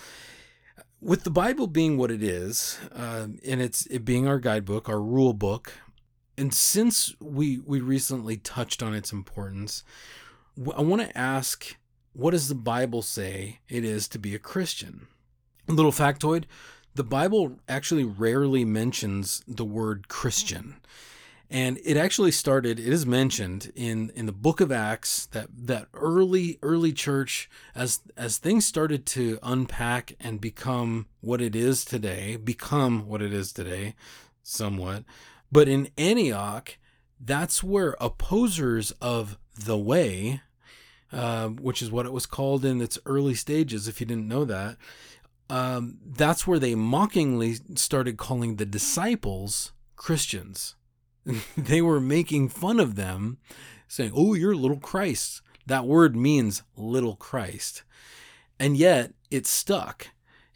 with 1.05 1.23
the 1.23 1.29
Bible 1.29 1.67
being 1.67 1.97
what 1.97 2.09
it 2.09 2.23
is, 2.23 2.79
uh, 2.91 3.27
and 3.45 3.61
it's 3.61 3.85
it 3.85 4.03
being 4.03 4.27
our 4.27 4.39
guidebook, 4.39 4.89
our 4.89 4.99
rule 4.99 5.33
book, 5.33 5.73
and 6.35 6.51
since 6.51 7.15
we 7.21 7.59
we 7.59 7.79
recently 7.79 8.37
touched 8.37 8.81
on 8.81 8.95
its 8.95 9.13
importance, 9.13 9.83
I 10.75 10.81
want 10.81 11.03
to 11.03 11.15
ask 11.15 11.77
what 12.13 12.31
does 12.31 12.47
the 12.47 12.55
Bible 12.55 13.03
say 13.03 13.59
it 13.69 13.85
is 13.85 14.07
to 14.09 14.19
be 14.19 14.33
a 14.33 14.39
Christian? 14.39 15.07
A 15.67 15.73
little 15.73 15.91
factoid, 15.91 16.45
the 16.95 17.03
Bible 17.03 17.59
actually 17.69 18.03
rarely 18.03 18.65
mentions 18.65 19.43
the 19.47 19.65
word 19.65 20.07
Christian. 20.07 20.77
And 21.49 21.79
it 21.85 21.95
actually 21.95 22.31
started, 22.31 22.79
it 22.79 22.91
is 22.91 23.05
mentioned 23.05 23.71
in, 23.75 24.11
in 24.15 24.25
the 24.25 24.31
book 24.31 24.61
of 24.61 24.71
Acts 24.71 25.27
that, 25.27 25.49
that 25.55 25.87
early, 25.93 26.57
early 26.63 26.91
church, 26.91 27.49
as 27.75 27.99
as 28.17 28.37
things 28.37 28.65
started 28.65 29.05
to 29.07 29.37
unpack 29.43 30.15
and 30.19 30.41
become 30.41 31.05
what 31.21 31.41
it 31.41 31.55
is 31.55 31.85
today, 31.85 32.35
become 32.35 33.07
what 33.07 33.21
it 33.21 33.31
is 33.31 33.53
today, 33.53 33.93
somewhat, 34.41 35.03
but 35.51 35.67
in 35.67 35.89
Antioch, 35.97 36.77
that's 37.19 37.63
where 37.63 37.95
opposers 38.01 38.91
of 38.99 39.37
the 39.57 39.77
way, 39.77 40.41
uh, 41.11 41.47
which 41.47 41.81
is 41.81 41.91
what 41.91 42.05
it 42.05 42.11
was 42.11 42.25
called 42.25 42.65
in 42.65 42.81
its 42.81 42.99
early 43.05 43.35
stages, 43.35 43.87
if 43.87 44.01
you 44.01 44.05
didn't 44.05 44.27
know 44.27 44.45
that, 44.45 44.77
um, 45.49 45.97
that's 46.05 46.47
where 46.47 46.59
they 46.59 46.75
mockingly 46.75 47.57
started 47.75 48.17
calling 48.17 48.55
the 48.55 48.65
disciples 48.65 49.71
Christians. 49.95 50.75
they 51.57 51.81
were 51.81 51.99
making 51.99 52.49
fun 52.49 52.79
of 52.79 52.95
them, 52.95 53.37
saying, 53.87 54.11
Oh, 54.15 54.33
you're 54.33 54.55
little 54.55 54.79
Christ. 54.79 55.41
That 55.65 55.85
word 55.85 56.15
means 56.15 56.63
little 56.75 57.15
Christ. 57.15 57.83
And 58.59 58.77
yet 58.77 59.13
it 59.31 59.45
stuck. 59.45 60.09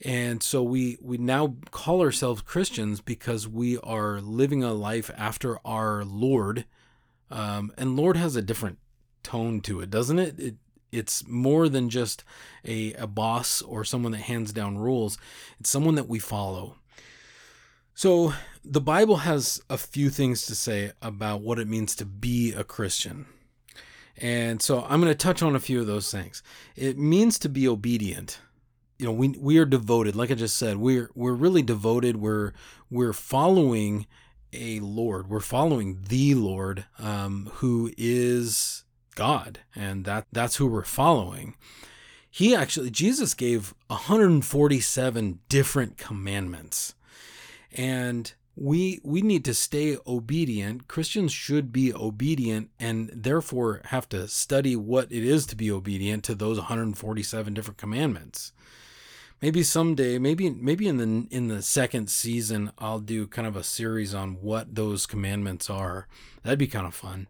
And 0.05 0.41
so 0.41 0.63
we, 0.63 0.97
we 1.01 1.17
now 1.17 1.55
call 1.71 2.01
ourselves 2.01 2.41
Christians 2.41 3.01
because 3.01 3.47
we 3.47 3.77
are 3.79 4.21
living 4.21 4.63
a 4.63 4.73
life 4.73 5.11
after 5.17 5.59
our 5.65 6.05
Lord. 6.05 6.65
Um, 7.29 7.73
and 7.77 7.97
Lord 7.97 8.15
has 8.15 8.35
a 8.35 8.41
different 8.41 8.77
tone 9.23 9.59
to 9.61 9.81
it, 9.81 9.89
doesn't 9.89 10.19
it? 10.19 10.39
it 10.39 10.55
it's 10.91 11.27
more 11.27 11.69
than 11.69 11.89
just 11.89 12.23
a, 12.65 12.93
a 12.93 13.05
boss 13.05 13.61
or 13.61 13.83
someone 13.83 14.11
that 14.13 14.21
hands 14.21 14.51
down 14.51 14.77
rules. 14.77 15.17
It's 15.59 15.69
someone 15.69 15.95
that 15.95 16.07
we 16.07 16.17
follow. 16.17 16.77
So 17.99 18.33
the 18.63 18.79
Bible 18.79 19.17
has 19.17 19.61
a 19.69 19.77
few 19.77 20.09
things 20.09 20.45
to 20.45 20.55
say 20.55 20.93
about 21.01 21.41
what 21.41 21.59
it 21.59 21.67
means 21.67 21.97
to 21.97 22.05
be 22.05 22.53
a 22.53 22.63
Christian. 22.63 23.25
And 24.15 24.61
so 24.61 24.85
I'm 24.87 25.01
going 25.01 25.11
to 25.11 25.15
touch 25.15 25.43
on 25.43 25.53
a 25.53 25.59
few 25.59 25.81
of 25.81 25.87
those 25.87 26.09
things. 26.09 26.41
It 26.77 26.97
means 26.97 27.37
to 27.39 27.49
be 27.49 27.67
obedient. 27.67 28.39
You 28.99 29.07
know, 29.07 29.11
we 29.11 29.27
we 29.37 29.57
are 29.57 29.65
devoted, 29.65 30.15
like 30.15 30.31
I 30.31 30.35
just 30.35 30.55
said, 30.55 30.77
we're 30.77 31.09
we're 31.13 31.33
really 31.33 31.61
devoted. 31.61 32.15
We're 32.15 32.53
we're 32.89 33.11
following 33.11 34.07
a 34.53 34.79
Lord. 34.79 35.27
We're 35.29 35.41
following 35.41 36.05
the 36.07 36.35
Lord, 36.35 36.85
um, 36.99 37.51
who 37.55 37.91
is 37.97 38.85
God, 39.15 39.59
and 39.75 40.05
that 40.05 40.25
that's 40.31 40.55
who 40.55 40.67
we're 40.67 40.85
following. 40.85 41.57
He 42.31 42.55
actually 42.55 42.91
Jesus 42.91 43.33
gave 43.33 43.73
147 43.87 45.39
different 45.49 45.97
commandments. 45.97 46.95
And 47.71 48.33
we 48.55 48.99
we 49.03 49.21
need 49.21 49.45
to 49.45 49.53
stay 49.53 49.97
obedient. 50.05 50.87
Christians 50.89 51.31
should 51.31 51.71
be 51.71 51.93
obedient 51.93 52.69
and 52.77 53.09
therefore 53.13 53.81
have 53.85 54.09
to 54.09 54.27
study 54.27 54.75
what 54.75 55.09
it 55.11 55.23
is 55.23 55.45
to 55.47 55.55
be 55.55 55.71
obedient 55.71 56.25
to 56.25 56.35
those 56.35 56.57
147 56.57 57.53
different 57.53 57.77
commandments. 57.77 58.51
Maybe 59.41 59.63
someday, 59.63 60.19
maybe 60.19 60.49
maybe 60.49 60.89
in 60.89 60.97
the 60.97 61.27
in 61.33 61.47
the 61.47 61.61
second 61.61 62.09
season 62.09 62.73
I'll 62.77 62.99
do 62.99 63.27
kind 63.27 63.47
of 63.47 63.55
a 63.55 63.63
series 63.63 64.13
on 64.13 64.41
what 64.41 64.75
those 64.75 65.05
commandments 65.05 65.69
are. 65.69 66.07
That'd 66.43 66.59
be 66.59 66.67
kind 66.67 66.85
of 66.85 66.93
fun. 66.93 67.29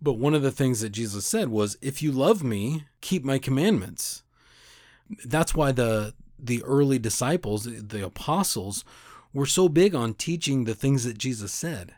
But 0.00 0.14
one 0.14 0.34
of 0.34 0.42
the 0.42 0.52
things 0.52 0.80
that 0.80 0.90
Jesus 0.90 1.26
said 1.26 1.48
was, 1.48 1.76
"If 1.82 2.02
you 2.02 2.12
love 2.12 2.44
me, 2.44 2.84
keep 3.00 3.24
my 3.24 3.38
commandments." 3.38 4.22
That's 5.24 5.56
why 5.56 5.72
the 5.72 6.14
the 6.38 6.62
early 6.62 7.00
disciples, 7.00 7.64
the 7.64 8.04
apostles, 8.04 8.84
were 9.36 9.46
so 9.46 9.68
big 9.68 9.94
on 9.94 10.14
teaching 10.14 10.64
the 10.64 10.74
things 10.74 11.04
that 11.04 11.18
Jesus 11.18 11.52
said. 11.52 11.94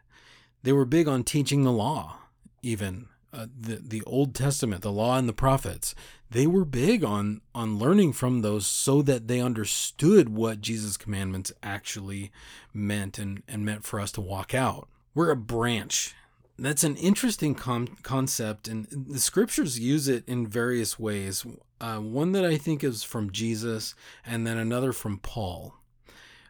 They 0.65 0.73
were 0.73 0.85
big 0.85 1.07
on 1.07 1.23
teaching 1.23 1.63
the 1.63 1.73
law, 1.73 2.17
even 2.63 3.07
uh, 3.33 3.47
the 3.59 3.77
the 3.77 4.03
Old 4.03 4.35
Testament, 4.35 4.83
the 4.83 4.91
law 4.91 5.17
and 5.17 5.29
the 5.29 5.33
prophets. 5.33 5.95
They 6.29 6.49
were 6.49 6.65
big 6.65 7.05
on 7.05 7.41
on 7.55 7.79
learning 7.79 8.15
from 8.15 8.43
those 8.43 8.67
so 8.67 9.03
that 9.03 9.29
they 9.29 9.41
understood 9.41 10.29
what 10.31 10.61
Jesus' 10.61 10.97
commandments 10.97 11.53
actually 11.63 12.33
meant 12.75 13.19
and, 13.19 13.45
and 13.47 13.65
meant 13.65 13.85
for 13.85 14.01
us 14.01 14.11
to 14.13 14.21
walk 14.21 14.53
out. 14.53 14.89
We're 15.15 15.31
a 15.31 15.37
branch 15.37 16.17
that's 16.59 16.83
an 16.83 16.97
interesting 16.97 17.55
com- 17.55 17.99
concept, 18.03 18.67
and 18.67 18.89
the 18.91 19.21
scriptures 19.21 19.79
use 19.79 20.09
it 20.09 20.25
in 20.27 20.45
various 20.45 20.99
ways. 20.99 21.47
Uh, 21.81 21.99
one 21.99 22.33
that 22.33 22.45
I 22.45 22.57
think 22.57 22.83
is 22.83 23.05
from 23.05 23.31
Jesus, 23.31 23.95
and 24.27 24.45
then 24.45 24.59
another 24.59 24.93
from 24.93 25.19
Paul. 25.19 25.75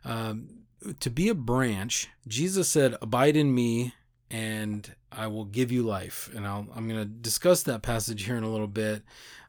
Um, 0.03 0.58
to 1.01 1.11
be 1.11 1.29
a 1.29 1.35
branch, 1.35 2.09
Jesus 2.27 2.69
said, 2.69 2.97
Abide 3.01 3.37
in 3.37 3.55
me, 3.55 3.95
and 4.31 4.95
I 5.11 5.27
will 5.27 5.45
give 5.45 5.73
you 5.73 5.83
life. 5.83 6.31
And 6.35 6.47
i 6.47 6.59
am 6.59 6.88
going 6.88 7.01
to 7.01 7.05
discuss 7.05 7.62
that 7.64 7.83
passage 7.83 8.25
here 8.25 8.37
in 8.37 8.45
a 8.45 8.51
little 8.51 8.67
bit. 8.67 9.03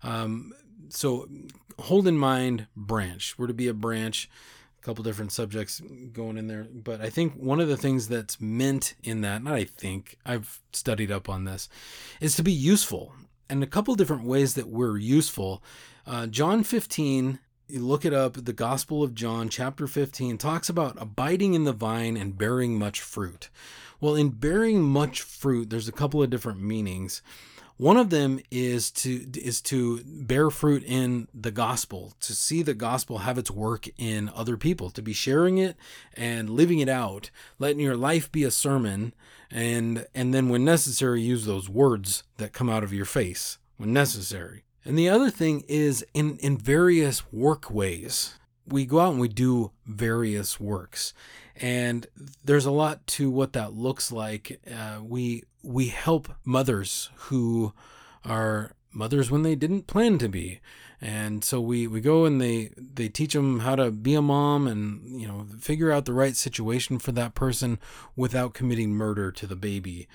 Um, 0.04 0.54
so 0.90 1.28
hold 1.78 2.08
in 2.08 2.18
mind, 2.18 2.68
branch. 2.76 3.38
We're 3.38 3.48
to 3.48 3.54
be 3.54 3.68
a 3.68 3.74
branch 3.74 4.30
a 4.80 4.86
couple 4.86 5.04
different 5.04 5.32
subjects 5.32 5.82
going 6.14 6.38
in 6.38 6.48
there. 6.48 6.68
But 6.72 7.02
I 7.02 7.10
think 7.10 7.34
one 7.34 7.60
of 7.60 7.68
the 7.68 7.78
things 7.78 8.08
that's 8.08 8.40
meant 8.40 8.96
in 9.04 9.22
that, 9.22 9.44
not 9.44 9.54
I 9.54 9.66
think, 9.66 10.18
I've 10.26 10.62
studied 10.72 11.12
up 11.12 11.28
on 11.28 11.44
this, 11.44 11.68
is 12.22 12.36
to 12.38 12.44
be 12.44 12.52
useful. 12.52 13.14
And 13.50 13.64
a 13.64 13.68
couple 13.68 13.96
different 13.96 14.24
ways 14.24 14.54
that 14.54 14.68
we're 14.68 14.98
useful. 14.98 15.64
Uh, 16.06 16.28
John 16.28 16.64
15, 16.64 17.40
you 17.70 17.86
look 17.86 18.04
it 18.04 18.14
up, 18.14 18.34
the 18.34 18.54
Gospel 18.54 19.04
of 19.04 19.14
John, 19.14 19.48
chapter 19.48 19.86
15, 19.88 20.38
talks 20.38 20.70
about 20.70 21.00
abiding 21.00 21.54
in 21.54 21.66
the 21.66 21.74
vine 21.74 22.18
and 22.18 22.38
bearing 22.38 22.80
much 22.80 23.02
fruit. 23.02 23.50
Well, 24.02 24.16
in 24.16 24.30
bearing 24.30 24.82
much 24.82 25.22
fruit, 25.22 25.70
there's 25.70 25.88
a 25.88 25.94
couple 25.94 26.24
of 26.24 26.30
different 26.30 26.62
meanings. 26.62 27.22
One 27.78 27.96
of 27.96 28.10
them 28.10 28.42
is 28.52 28.92
to 28.92 29.26
is 29.40 29.62
to 29.62 30.04
bear 30.04 30.50
fruit 30.50 30.84
in 30.84 31.30
the 31.34 31.52
gospel, 31.52 32.14
to 32.20 32.34
see 32.34 32.62
the 32.62 32.74
gospel 32.74 33.20
have 33.20 33.38
its 33.38 33.50
work 33.50 33.88
in 33.98 34.30
other 34.36 34.58
people, 34.58 34.90
to 34.90 35.02
be 35.02 35.14
sharing 35.14 35.60
it 35.60 35.78
and 36.14 36.50
living 36.50 36.80
it 36.80 36.90
out, 36.90 37.32
letting 37.58 37.80
your 37.80 37.96
life 37.96 38.30
be 38.32 38.44
a 38.44 38.52
sermon, 38.52 39.14
and 39.50 40.06
and 40.14 40.34
then 40.34 40.50
when 40.50 40.66
necessary, 40.66 41.22
use 41.22 41.46
those 41.46 41.70
words 41.70 42.24
that 42.36 42.52
come 42.52 42.70
out 42.70 42.84
of 42.84 42.92
your 42.92 43.06
face 43.06 43.60
when 43.78 43.94
necessary. 43.94 44.64
And 44.86 44.98
the 44.98 45.10
other 45.10 45.30
thing 45.30 45.64
is 45.68 46.06
in 46.14 46.38
in 46.38 46.58
various 46.58 47.32
work 47.32 47.70
ways. 47.70 48.36
We 48.66 48.86
go 48.86 49.00
out 49.00 49.12
and 49.12 49.20
we 49.20 49.28
do 49.28 49.72
various 49.88 50.60
works 50.60 51.14
and 51.60 52.08
there's 52.44 52.66
a 52.66 52.72
lot 52.72 53.06
to 53.06 53.30
what 53.30 53.54
that 53.54 53.74
looks 53.74 54.12
like. 54.12 54.60
Uh, 54.70 55.00
we 55.04 55.44
we 55.62 55.88
help 55.88 56.30
mothers 56.46 57.10
who 57.16 57.74
are 58.24 58.72
mothers 58.92 59.30
when 59.30 59.44
they 59.44 59.56
didn't 59.56 59.88
plan 59.88 60.18
to 60.20 60.30
be, 60.30 60.62
and 61.02 61.44
so 61.44 61.60
we 61.60 61.86
we 61.86 62.00
go 62.00 62.26
and 62.26 62.40
they 62.40 62.72
they 62.78 63.10
teach 63.10 63.34
them 63.34 63.60
how 63.60 63.76
to 63.76 63.92
be 63.92 64.16
a 64.16 64.22
mom 64.22 64.68
and 64.68 65.22
you 65.22 65.28
know 65.28 65.46
figure 65.60 65.92
out 65.92 66.06
the 66.06 66.14
right 66.14 66.36
situation 66.36 66.98
for 66.98 67.12
that 67.12 67.36
person 67.36 67.78
without 68.16 68.54
committing 68.54 68.92
murder 68.92 69.32
to 69.32 69.46
the 69.46 69.56
baby 69.56 70.08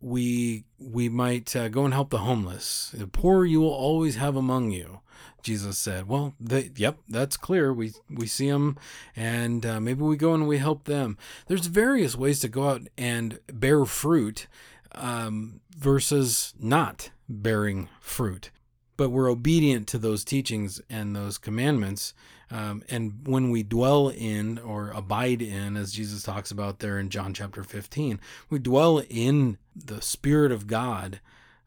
we 0.00 0.64
we 0.78 1.08
might 1.08 1.54
uh, 1.56 1.68
go 1.68 1.84
and 1.84 1.94
help 1.94 2.10
the 2.10 2.18
homeless. 2.18 2.92
The 2.94 3.06
poor 3.06 3.44
you 3.44 3.60
will 3.60 3.68
always 3.70 4.16
have 4.16 4.36
among 4.36 4.70
you. 4.70 5.00
Jesus 5.42 5.78
said, 5.78 6.08
"Well, 6.08 6.34
they, 6.40 6.70
yep, 6.76 6.98
that's 7.08 7.36
clear. 7.36 7.72
We 7.72 7.92
we 8.10 8.26
see 8.26 8.50
them, 8.50 8.76
and 9.16 9.64
uh, 9.64 9.80
maybe 9.80 10.02
we 10.02 10.16
go 10.16 10.34
and 10.34 10.46
we 10.46 10.58
help 10.58 10.84
them. 10.84 11.16
There's 11.46 11.66
various 11.66 12.16
ways 12.16 12.40
to 12.40 12.48
go 12.48 12.68
out 12.68 12.82
and 12.96 13.38
bear 13.52 13.84
fruit, 13.84 14.46
um, 14.92 15.60
versus 15.76 16.54
not 16.58 17.10
bearing 17.28 17.88
fruit, 18.00 18.50
but 18.98 19.10
we're 19.10 19.30
obedient 19.30 19.86
to 19.86 19.96
those 19.96 20.24
teachings 20.24 20.82
and 20.90 21.16
those 21.16 21.38
commandments, 21.38 22.12
um, 22.50 22.82
and 22.88 23.26
when 23.26 23.50
we 23.50 23.62
dwell 23.62 24.08
in 24.08 24.58
or 24.58 24.90
abide 24.90 25.40
in, 25.40 25.76
as 25.76 25.92
Jesus 25.92 26.22
talks 26.22 26.50
about 26.50 26.80
there 26.80 26.98
in 26.98 27.08
John 27.08 27.32
chapter 27.32 27.62
15, 27.62 28.20
we 28.50 28.58
dwell 28.58 29.02
in 29.08 29.58
the 29.74 30.02
Spirit 30.02 30.52
of 30.52 30.66
God. 30.66 31.20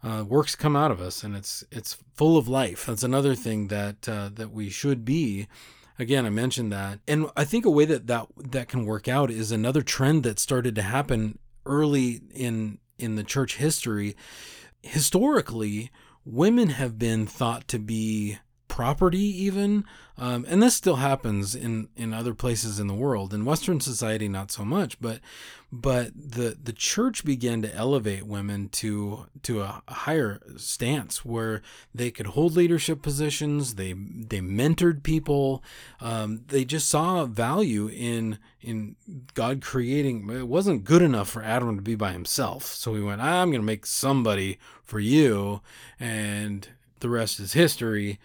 Uh, 0.03 0.25
works 0.27 0.55
come 0.55 0.75
out 0.75 0.91
of 0.91 0.99
us, 0.99 1.23
and 1.23 1.35
it's 1.35 1.63
it's 1.71 1.97
full 2.15 2.35
of 2.35 2.47
life. 2.47 2.87
That's 2.87 3.03
another 3.03 3.35
thing 3.35 3.67
that 3.67 4.09
uh, 4.09 4.29
that 4.33 4.51
we 4.51 4.69
should 4.69 5.05
be. 5.05 5.47
Again, 5.99 6.25
I 6.25 6.31
mentioned 6.31 6.71
that, 6.71 6.99
and 7.07 7.29
I 7.37 7.45
think 7.45 7.65
a 7.65 7.69
way 7.69 7.85
that 7.85 8.07
that 8.07 8.27
that 8.37 8.67
can 8.67 8.85
work 8.85 9.07
out 9.07 9.29
is 9.29 9.51
another 9.51 9.83
trend 9.83 10.23
that 10.23 10.39
started 10.39 10.73
to 10.75 10.81
happen 10.81 11.37
early 11.67 12.21
in 12.33 12.79
in 12.97 13.15
the 13.15 13.23
church 13.23 13.57
history. 13.57 14.15
Historically, 14.81 15.91
women 16.25 16.69
have 16.69 16.97
been 16.97 17.25
thought 17.25 17.67
to 17.69 17.79
be 17.79 18.37
property 18.67 19.19
even 19.19 19.83
um, 20.17 20.45
and 20.47 20.63
this 20.63 20.75
still 20.75 20.95
happens 20.95 21.53
in 21.53 21.89
in 21.97 22.13
other 22.13 22.33
places 22.33 22.79
in 22.79 22.87
the 22.87 22.93
world. 22.93 23.33
In 23.33 23.43
western 23.43 23.81
society 23.81 24.29
not 24.29 24.49
so 24.49 24.63
much 24.63 24.99
but 25.01 25.19
but 25.71 26.11
the 26.15 26.57
the 26.61 26.73
church 26.73 27.23
began 27.23 27.61
to 27.61 27.73
elevate 27.73 28.25
women 28.25 28.67
to 28.69 29.25
to 29.43 29.61
a 29.61 29.81
higher 29.87 30.41
stance 30.57 31.23
where 31.23 31.61
they 31.95 32.11
could 32.11 32.27
hold 32.27 32.55
leadership 32.55 33.01
positions 33.01 33.75
they 33.75 33.93
they 33.93 34.39
mentored 34.39 35.01
people 35.03 35.63
um, 36.01 36.43
they 36.47 36.65
just 36.65 36.89
saw 36.89 37.25
value 37.25 37.87
in 37.87 38.37
in 38.61 38.95
god 39.33 39.61
creating 39.61 40.29
it 40.29 40.47
wasn't 40.47 40.83
good 40.83 41.01
enough 41.01 41.29
for 41.29 41.43
adam 41.43 41.75
to 41.75 41.81
be 41.81 41.95
by 41.95 42.11
himself. 42.11 42.65
So 42.65 42.93
he 42.93 43.01
went 43.01 43.21
i'm 43.21 43.49
going 43.49 43.61
to 43.61 43.65
make 43.65 43.85
somebody 43.85 44.59
for 44.83 44.99
you 44.99 45.61
and 45.99 46.67
the 47.01 47.09
rest 47.09 47.39
is 47.39 47.53
history. 47.53 48.19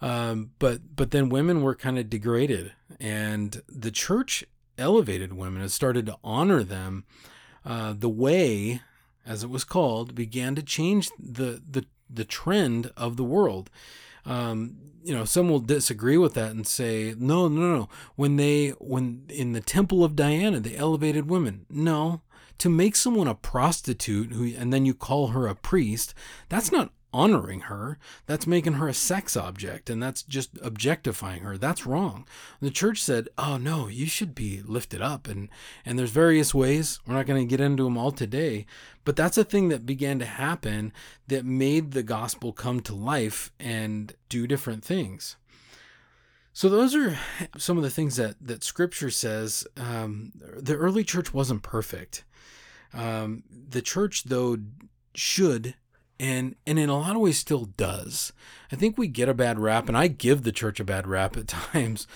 Um, 0.00 0.50
but 0.58 0.80
but 0.96 1.10
then 1.10 1.28
women 1.28 1.62
were 1.62 1.76
kind 1.76 1.98
of 1.98 2.10
degraded, 2.10 2.72
and 2.98 3.62
the 3.68 3.92
church 3.92 4.44
elevated 4.78 5.32
women 5.32 5.62
and 5.62 5.70
started 5.70 6.06
to 6.06 6.16
honor 6.22 6.62
them. 6.62 7.04
Uh, 7.64 7.94
the 7.96 8.08
way, 8.08 8.80
as 9.24 9.44
it 9.44 9.50
was 9.50 9.64
called, 9.64 10.14
began 10.14 10.54
to 10.54 10.62
change 10.62 11.10
the 11.18 11.62
the 11.68 11.86
the 12.10 12.24
trend 12.24 12.90
of 12.96 13.16
the 13.16 13.24
world. 13.24 13.70
Um, 14.24 14.76
you 15.02 15.14
know, 15.14 15.24
some 15.24 15.48
will 15.48 15.60
disagree 15.60 16.16
with 16.16 16.34
that 16.34 16.52
and 16.52 16.66
say, 16.66 17.14
no, 17.18 17.48
no, 17.48 17.76
no. 17.76 17.88
When 18.14 18.36
they, 18.36 18.68
when 18.78 19.24
in 19.28 19.52
the 19.52 19.60
temple 19.60 20.04
of 20.04 20.14
Diana, 20.14 20.60
they 20.60 20.76
elevated 20.76 21.28
women. 21.28 21.66
No, 21.68 22.22
to 22.58 22.68
make 22.68 22.94
someone 22.94 23.26
a 23.26 23.34
prostitute 23.34 24.32
who, 24.32 24.54
and 24.56 24.72
then 24.72 24.86
you 24.86 24.94
call 24.94 25.28
her 25.28 25.48
a 25.48 25.56
priest, 25.56 26.14
that's 26.48 26.70
not 26.70 26.92
honoring 27.12 27.60
her. 27.60 27.98
That's 28.26 28.46
making 28.46 28.74
her 28.74 28.88
a 28.88 28.94
sex 28.94 29.36
object 29.36 29.90
and 29.90 30.02
that's 30.02 30.22
just 30.22 30.50
objectifying 30.62 31.42
her. 31.42 31.58
That's 31.58 31.86
wrong. 31.86 32.26
The 32.60 32.70
church 32.70 33.02
said, 33.02 33.28
"Oh 33.36 33.56
no, 33.56 33.88
you 33.88 34.06
should 34.06 34.34
be 34.34 34.62
lifted 34.62 35.02
up." 35.02 35.28
And 35.28 35.48
and 35.84 35.98
there's 35.98 36.10
various 36.10 36.54
ways. 36.54 37.00
We're 37.06 37.14
not 37.14 37.26
going 37.26 37.46
to 37.46 37.50
get 37.50 37.60
into 37.60 37.84
them 37.84 37.98
all 37.98 38.12
today, 38.12 38.66
but 39.04 39.16
that's 39.16 39.38
a 39.38 39.44
thing 39.44 39.68
that 39.68 39.86
began 39.86 40.18
to 40.18 40.24
happen 40.24 40.92
that 41.28 41.44
made 41.44 41.92
the 41.92 42.02
gospel 42.02 42.52
come 42.52 42.80
to 42.80 42.94
life 42.94 43.52
and 43.60 44.14
do 44.28 44.46
different 44.46 44.84
things. 44.84 45.36
So 46.54 46.68
those 46.68 46.94
are 46.94 47.18
some 47.56 47.78
of 47.78 47.82
the 47.82 47.90
things 47.90 48.16
that 48.16 48.36
that 48.40 48.64
Scripture 48.64 49.10
says. 49.10 49.66
Um, 49.76 50.32
the 50.36 50.76
early 50.76 51.04
church 51.04 51.32
wasn't 51.32 51.62
perfect. 51.62 52.24
Um, 52.94 53.44
the 53.50 53.82
church, 53.82 54.24
though, 54.24 54.58
should 55.14 55.74
and 56.22 56.54
and 56.68 56.78
in 56.78 56.88
a 56.88 56.96
lot 56.96 57.16
of 57.16 57.20
ways 57.20 57.36
still 57.36 57.64
does. 57.64 58.32
I 58.70 58.76
think 58.76 58.96
we 58.96 59.08
get 59.08 59.28
a 59.28 59.34
bad 59.34 59.58
rap, 59.58 59.88
and 59.88 59.98
I 59.98 60.06
give 60.06 60.42
the 60.42 60.52
church 60.52 60.78
a 60.78 60.84
bad 60.84 61.08
rap 61.08 61.36
at 61.36 61.48
times, 61.72 62.06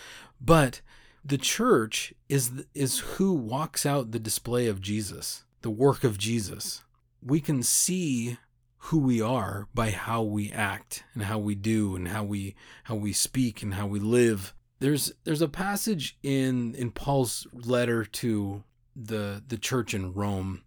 but 0.41 0.81
the 1.25 1.37
church 1.37 2.15
is 2.29 2.65
is 2.73 3.01
who 3.01 3.35
walks 3.35 3.85
out 3.85 4.13
the 4.13 4.21
display 4.21 4.69
of 4.69 4.81
Jesus, 4.81 5.45
the 5.63 5.71
work 5.71 6.05
of 6.05 6.19
Jesus. 6.19 6.85
We 7.21 7.41
can 7.41 7.65
see 7.65 8.39
who 8.79 8.99
we 9.01 9.21
are 9.21 9.67
by 9.75 9.91
how 9.91 10.23
we 10.23 10.53
act 10.53 11.03
and 11.13 11.25
how 11.25 11.39
we 11.39 11.57
do 11.57 11.97
and 11.97 12.07
how 12.07 12.23
we 12.23 12.55
how 12.85 12.95
we 12.95 13.13
speak 13.13 13.61
and 13.65 13.75
how 13.75 13.89
we 13.89 13.99
live. 13.99 14.55
There's 14.79 15.11
there's 15.25 15.43
a 15.43 15.49
passage 15.49 16.17
in 16.23 16.77
in 16.77 16.93
Paul's 16.93 17.49
letter 17.53 18.05
to 18.05 18.63
the 18.95 19.43
the 19.49 19.59
church 19.59 19.95
in 19.95 20.15
Rome 20.15 20.63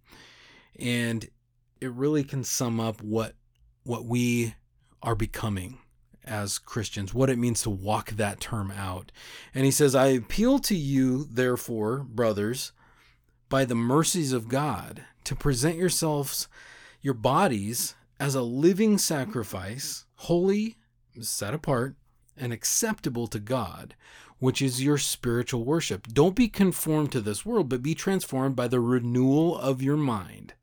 and 0.78 1.30
it 1.82 1.92
really 1.92 2.24
can 2.24 2.44
sum 2.44 2.80
up 2.80 3.02
what 3.02 3.36
what 3.84 4.06
we 4.06 4.56
are 5.02 5.16
becoming 5.16 5.80
as 6.26 6.60
Christians, 6.60 7.14
what 7.14 7.30
it 7.30 7.40
means 7.40 7.64
to 7.64 7.70
walk 7.70 8.12
that 8.12 8.40
term 8.40 8.72
out. 8.72 9.12
And 9.56 9.66
he 9.66 9.72
says, 9.72 9.96
I 9.96 10.08
appeal 10.08 10.60
to 10.60 10.76
you, 10.76 11.24
therefore, 11.24 12.00
brothers, 12.00 12.72
by 13.48 13.66
the 13.66 13.76
mercies 13.76 14.32
of 14.32 14.48
God, 14.48 15.04
to 15.24 15.36
present 15.36 15.78
yourselves, 15.78 16.48
your 17.02 17.16
bodies, 17.16 17.96
as 18.20 18.36
a 18.36 18.44
living 18.44 18.98
sacrifice, 18.98 20.06
holy, 20.16 20.78
set 21.20 21.54
apart, 21.54 21.96
and 22.38 22.54
acceptable 22.54 23.26
to 23.28 23.40
God, 23.40 23.96
which 24.38 24.62
is 24.62 24.84
your 24.84 24.98
spiritual 24.98 25.64
worship. 25.64 26.08
Don't 26.08 26.36
be 26.36 26.48
conformed 26.48 27.12
to 27.14 27.22
this 27.22 27.46
world, 27.46 27.70
but 27.70 27.82
be 27.82 27.96
transformed 27.96 28.56
by 28.56 28.68
the 28.68 28.80
renewal 28.80 29.58
of 29.58 29.82
your 29.82 29.98
mind 29.98 30.54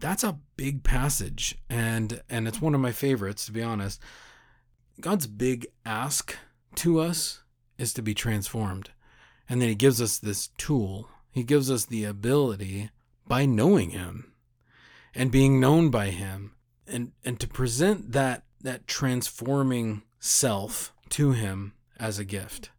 that's 0.00 0.24
a 0.24 0.38
big 0.56 0.82
passage 0.82 1.56
and 1.68 2.22
and 2.28 2.46
it's 2.46 2.60
one 2.60 2.74
of 2.74 2.80
my 2.80 2.92
favorites 2.92 3.46
to 3.46 3.52
be 3.52 3.62
honest. 3.62 4.00
God's 5.00 5.26
big 5.26 5.66
ask 5.84 6.36
to 6.76 7.00
us 7.00 7.42
is 7.76 7.92
to 7.94 8.02
be 8.02 8.14
transformed 8.14 8.90
and 9.48 9.60
then 9.60 9.68
he 9.68 9.74
gives 9.74 10.00
us 10.00 10.18
this 10.18 10.48
tool. 10.58 11.08
He 11.30 11.42
gives 11.42 11.70
us 11.70 11.84
the 11.84 12.04
ability 12.04 12.90
by 13.26 13.46
knowing 13.46 13.90
him 13.90 14.32
and 15.14 15.30
being 15.30 15.60
known 15.60 15.90
by 15.90 16.10
him 16.10 16.54
and 16.86 17.12
and 17.24 17.38
to 17.40 17.48
present 17.48 18.12
that 18.12 18.44
that 18.60 18.86
transforming 18.86 20.02
self 20.18 20.92
to 21.10 21.32
him 21.32 21.74
as 21.98 22.18
a 22.18 22.24
gift. 22.24 22.70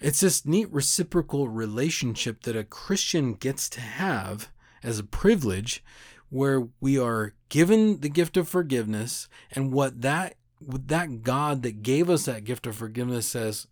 It's 0.00 0.20
this 0.20 0.46
neat 0.46 0.70
reciprocal 0.72 1.48
relationship 1.48 2.42
that 2.42 2.56
a 2.56 2.64
christian 2.64 3.34
gets 3.34 3.68
to 3.70 3.80
have 3.80 4.50
as 4.82 4.98
a 4.98 5.04
privilege 5.04 5.82
where 6.30 6.68
we 6.80 6.98
are 6.98 7.34
given 7.48 8.00
the 8.00 8.08
gift 8.08 8.36
of 8.36 8.48
forgiveness 8.48 9.28
and 9.50 9.72
what 9.72 10.02
that 10.02 10.34
that 10.60 11.22
God 11.22 11.62
that 11.62 11.82
gave 11.82 12.10
us 12.10 12.24
that 12.24 12.44
gift 12.44 12.66
of 12.66 12.74
forgiveness 12.74 13.26
says, 13.26 13.68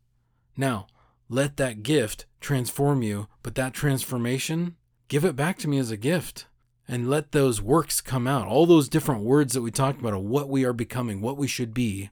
now 0.57 0.87
let 1.29 1.57
that 1.57 1.83
gift 1.83 2.27
transform 2.41 3.03
you, 3.03 3.27
but 3.43 3.57
that 3.57 3.75
transformation, 3.75 4.77
give 5.09 5.25
it 5.25 5.35
back 5.35 5.59
to 5.59 5.69
me 5.69 5.79
as 5.79 5.91
a 5.91 5.97
gift 5.97 6.47
and 6.89 7.11
let 7.11 7.33
those 7.33 7.61
works 7.61 8.01
come 8.01 8.27
out. 8.29 8.47
All 8.47 8.67
those 8.67 8.89
different 8.89 9.23
words 9.23 9.55
that 9.55 9.63
we 9.63 9.71
talked 9.73 10.01
about 10.01 10.15
of 10.15 10.23
what 10.23 10.49
we 10.49 10.65
are 10.65 10.73
becoming, 10.73 11.21
what 11.21 11.37
we 11.37 11.49
should 11.49 11.75
be. 11.75 12.11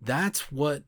That's 0.00 0.52
what 0.52 0.84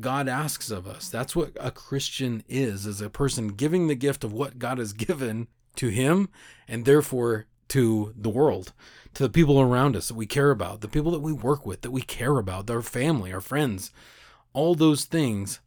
God 0.00 0.28
asks 0.28 0.70
of 0.70 0.86
us. 0.86 1.10
That's 1.10 1.36
what 1.36 1.52
a 1.60 1.70
Christian 1.70 2.42
is, 2.48 2.86
as 2.86 3.02
a 3.02 3.10
person 3.10 3.48
giving 3.48 3.86
the 3.86 3.94
gift 3.94 4.24
of 4.24 4.32
what 4.32 4.58
God 4.58 4.78
has 4.78 4.92
given 4.94 5.48
to 5.76 5.88
him 5.88 6.28
and 6.68 6.84
therefore 6.84 7.46
to 7.72 8.12
the 8.14 8.28
world, 8.28 8.74
to 9.14 9.22
the 9.22 9.30
people 9.30 9.58
around 9.58 9.96
us 9.96 10.08
that 10.08 10.14
we 10.14 10.26
care 10.26 10.50
about, 10.50 10.82
the 10.82 10.88
people 10.88 11.10
that 11.10 11.20
we 11.20 11.32
work 11.32 11.64
with, 11.64 11.80
that 11.80 11.90
we 11.90 12.02
care 12.02 12.36
about, 12.36 12.68
our 12.68 12.82
family, 12.82 13.32
our 13.32 13.40
friends, 13.40 13.90
all 14.52 14.74
those 14.74 15.06
things. 15.06 15.58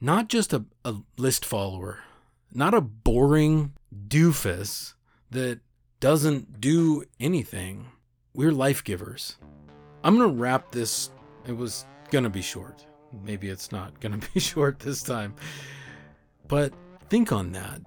Not 0.00 0.28
just 0.28 0.52
a, 0.52 0.64
a 0.84 0.96
list 1.16 1.44
follower, 1.44 2.00
not 2.52 2.74
a 2.74 2.80
boring 2.80 3.74
doofus 4.08 4.94
that 5.30 5.60
doesn't 6.00 6.60
do 6.60 7.04
anything. 7.20 7.86
We're 8.34 8.50
life 8.50 8.82
givers. 8.82 9.36
I'm 10.02 10.16
going 10.18 10.28
to 10.28 10.36
wrap 10.36 10.72
this. 10.72 11.10
It 11.46 11.56
was 11.56 11.86
going 12.10 12.24
to 12.24 12.30
be 12.30 12.42
short. 12.42 12.84
Maybe 13.22 13.50
it's 13.50 13.70
not 13.70 14.00
going 14.00 14.20
to 14.20 14.30
be 14.32 14.40
short 14.40 14.80
this 14.80 15.00
time. 15.00 15.36
But 16.48 16.72
think 17.08 17.30
on 17.30 17.52
that 17.52 17.82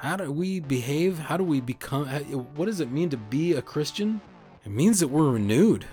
how 0.00 0.16
do 0.16 0.30
we 0.30 0.60
behave? 0.60 1.18
How 1.18 1.36
do 1.36 1.44
we 1.44 1.60
become? 1.60 2.06
What 2.54 2.66
does 2.66 2.80
it 2.80 2.90
mean 2.90 3.10
to 3.10 3.16
be 3.16 3.54
a 3.54 3.62
Christian? 3.62 4.20
It 4.64 4.70
means 4.70 5.00
that 5.00 5.08
we're 5.08 5.30
renewed 5.30 5.86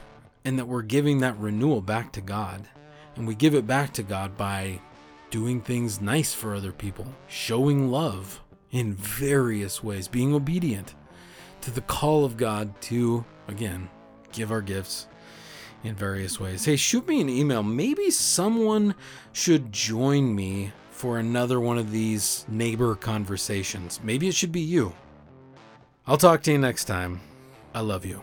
and 0.44 0.60
that 0.60 0.68
we're 0.68 0.84
giving 0.84 1.20
that 1.20 1.38
renewal 1.40 1.82
back 1.82 2.12
to 2.14 2.22
God. 2.22 2.68
And 3.16 3.28
we 3.28 3.34
give 3.34 3.56
it 3.56 3.66
back 3.66 3.94
to 3.94 4.04
God 4.04 4.38
by 4.38 4.80
doing 5.32 5.60
things 5.60 6.02
nice 6.02 6.34
for 6.34 6.54
other 6.54 6.72
people, 6.72 7.08
showing 7.28 7.90
love 7.90 8.42
in 8.72 8.94
various 8.94 9.84
ways, 9.84 10.08
being 10.08 10.36
obedient 10.36 10.94
to 11.62 11.72
the 11.72 11.82
call 11.82 12.26
of 12.26 12.38
God 12.38 12.80
to, 12.82 13.26
again, 13.48 13.90
give 14.32 14.52
our 14.52 14.62
gifts 14.62 15.08
in 15.84 15.96
various 15.96 16.40
ways. 16.40 16.66
Hey, 16.66 16.76
shoot 16.76 17.08
me 17.08 17.22
an 17.22 17.30
email. 17.30 17.64
Maybe 17.64 18.12
someone 18.12 18.94
should 19.32 19.72
join 19.72 20.36
me 20.36 20.74
for 20.96 21.20
another 21.20 21.60
one 21.60 21.78
of 21.78 21.92
these 21.92 22.46
neighbor 22.48 22.96
conversations. 22.96 24.00
Maybe 24.02 24.30
it 24.30 24.34
should 24.34 24.54
be 24.54 24.62
you. 24.62 24.94
I'll 26.08 26.18
talk 26.18 26.42
to 26.44 26.54
you 26.54 26.58
next 26.58 26.86
time. 26.86 27.20
I 27.74 27.82
love 27.82 28.06
you. 28.06 28.22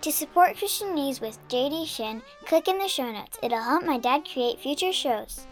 To 0.00 0.10
support 0.10 0.58
Christian 0.58 0.94
News 0.94 1.20
with 1.20 1.38
JD 1.48 1.86
Shinn, 1.86 2.22
click 2.46 2.66
in 2.66 2.78
the 2.78 2.88
show 2.88 3.10
notes. 3.10 3.38
It'll 3.40 3.62
help 3.62 3.84
my 3.84 3.98
dad 3.98 4.26
create 4.30 4.58
future 4.58 4.92
shows. 4.92 5.46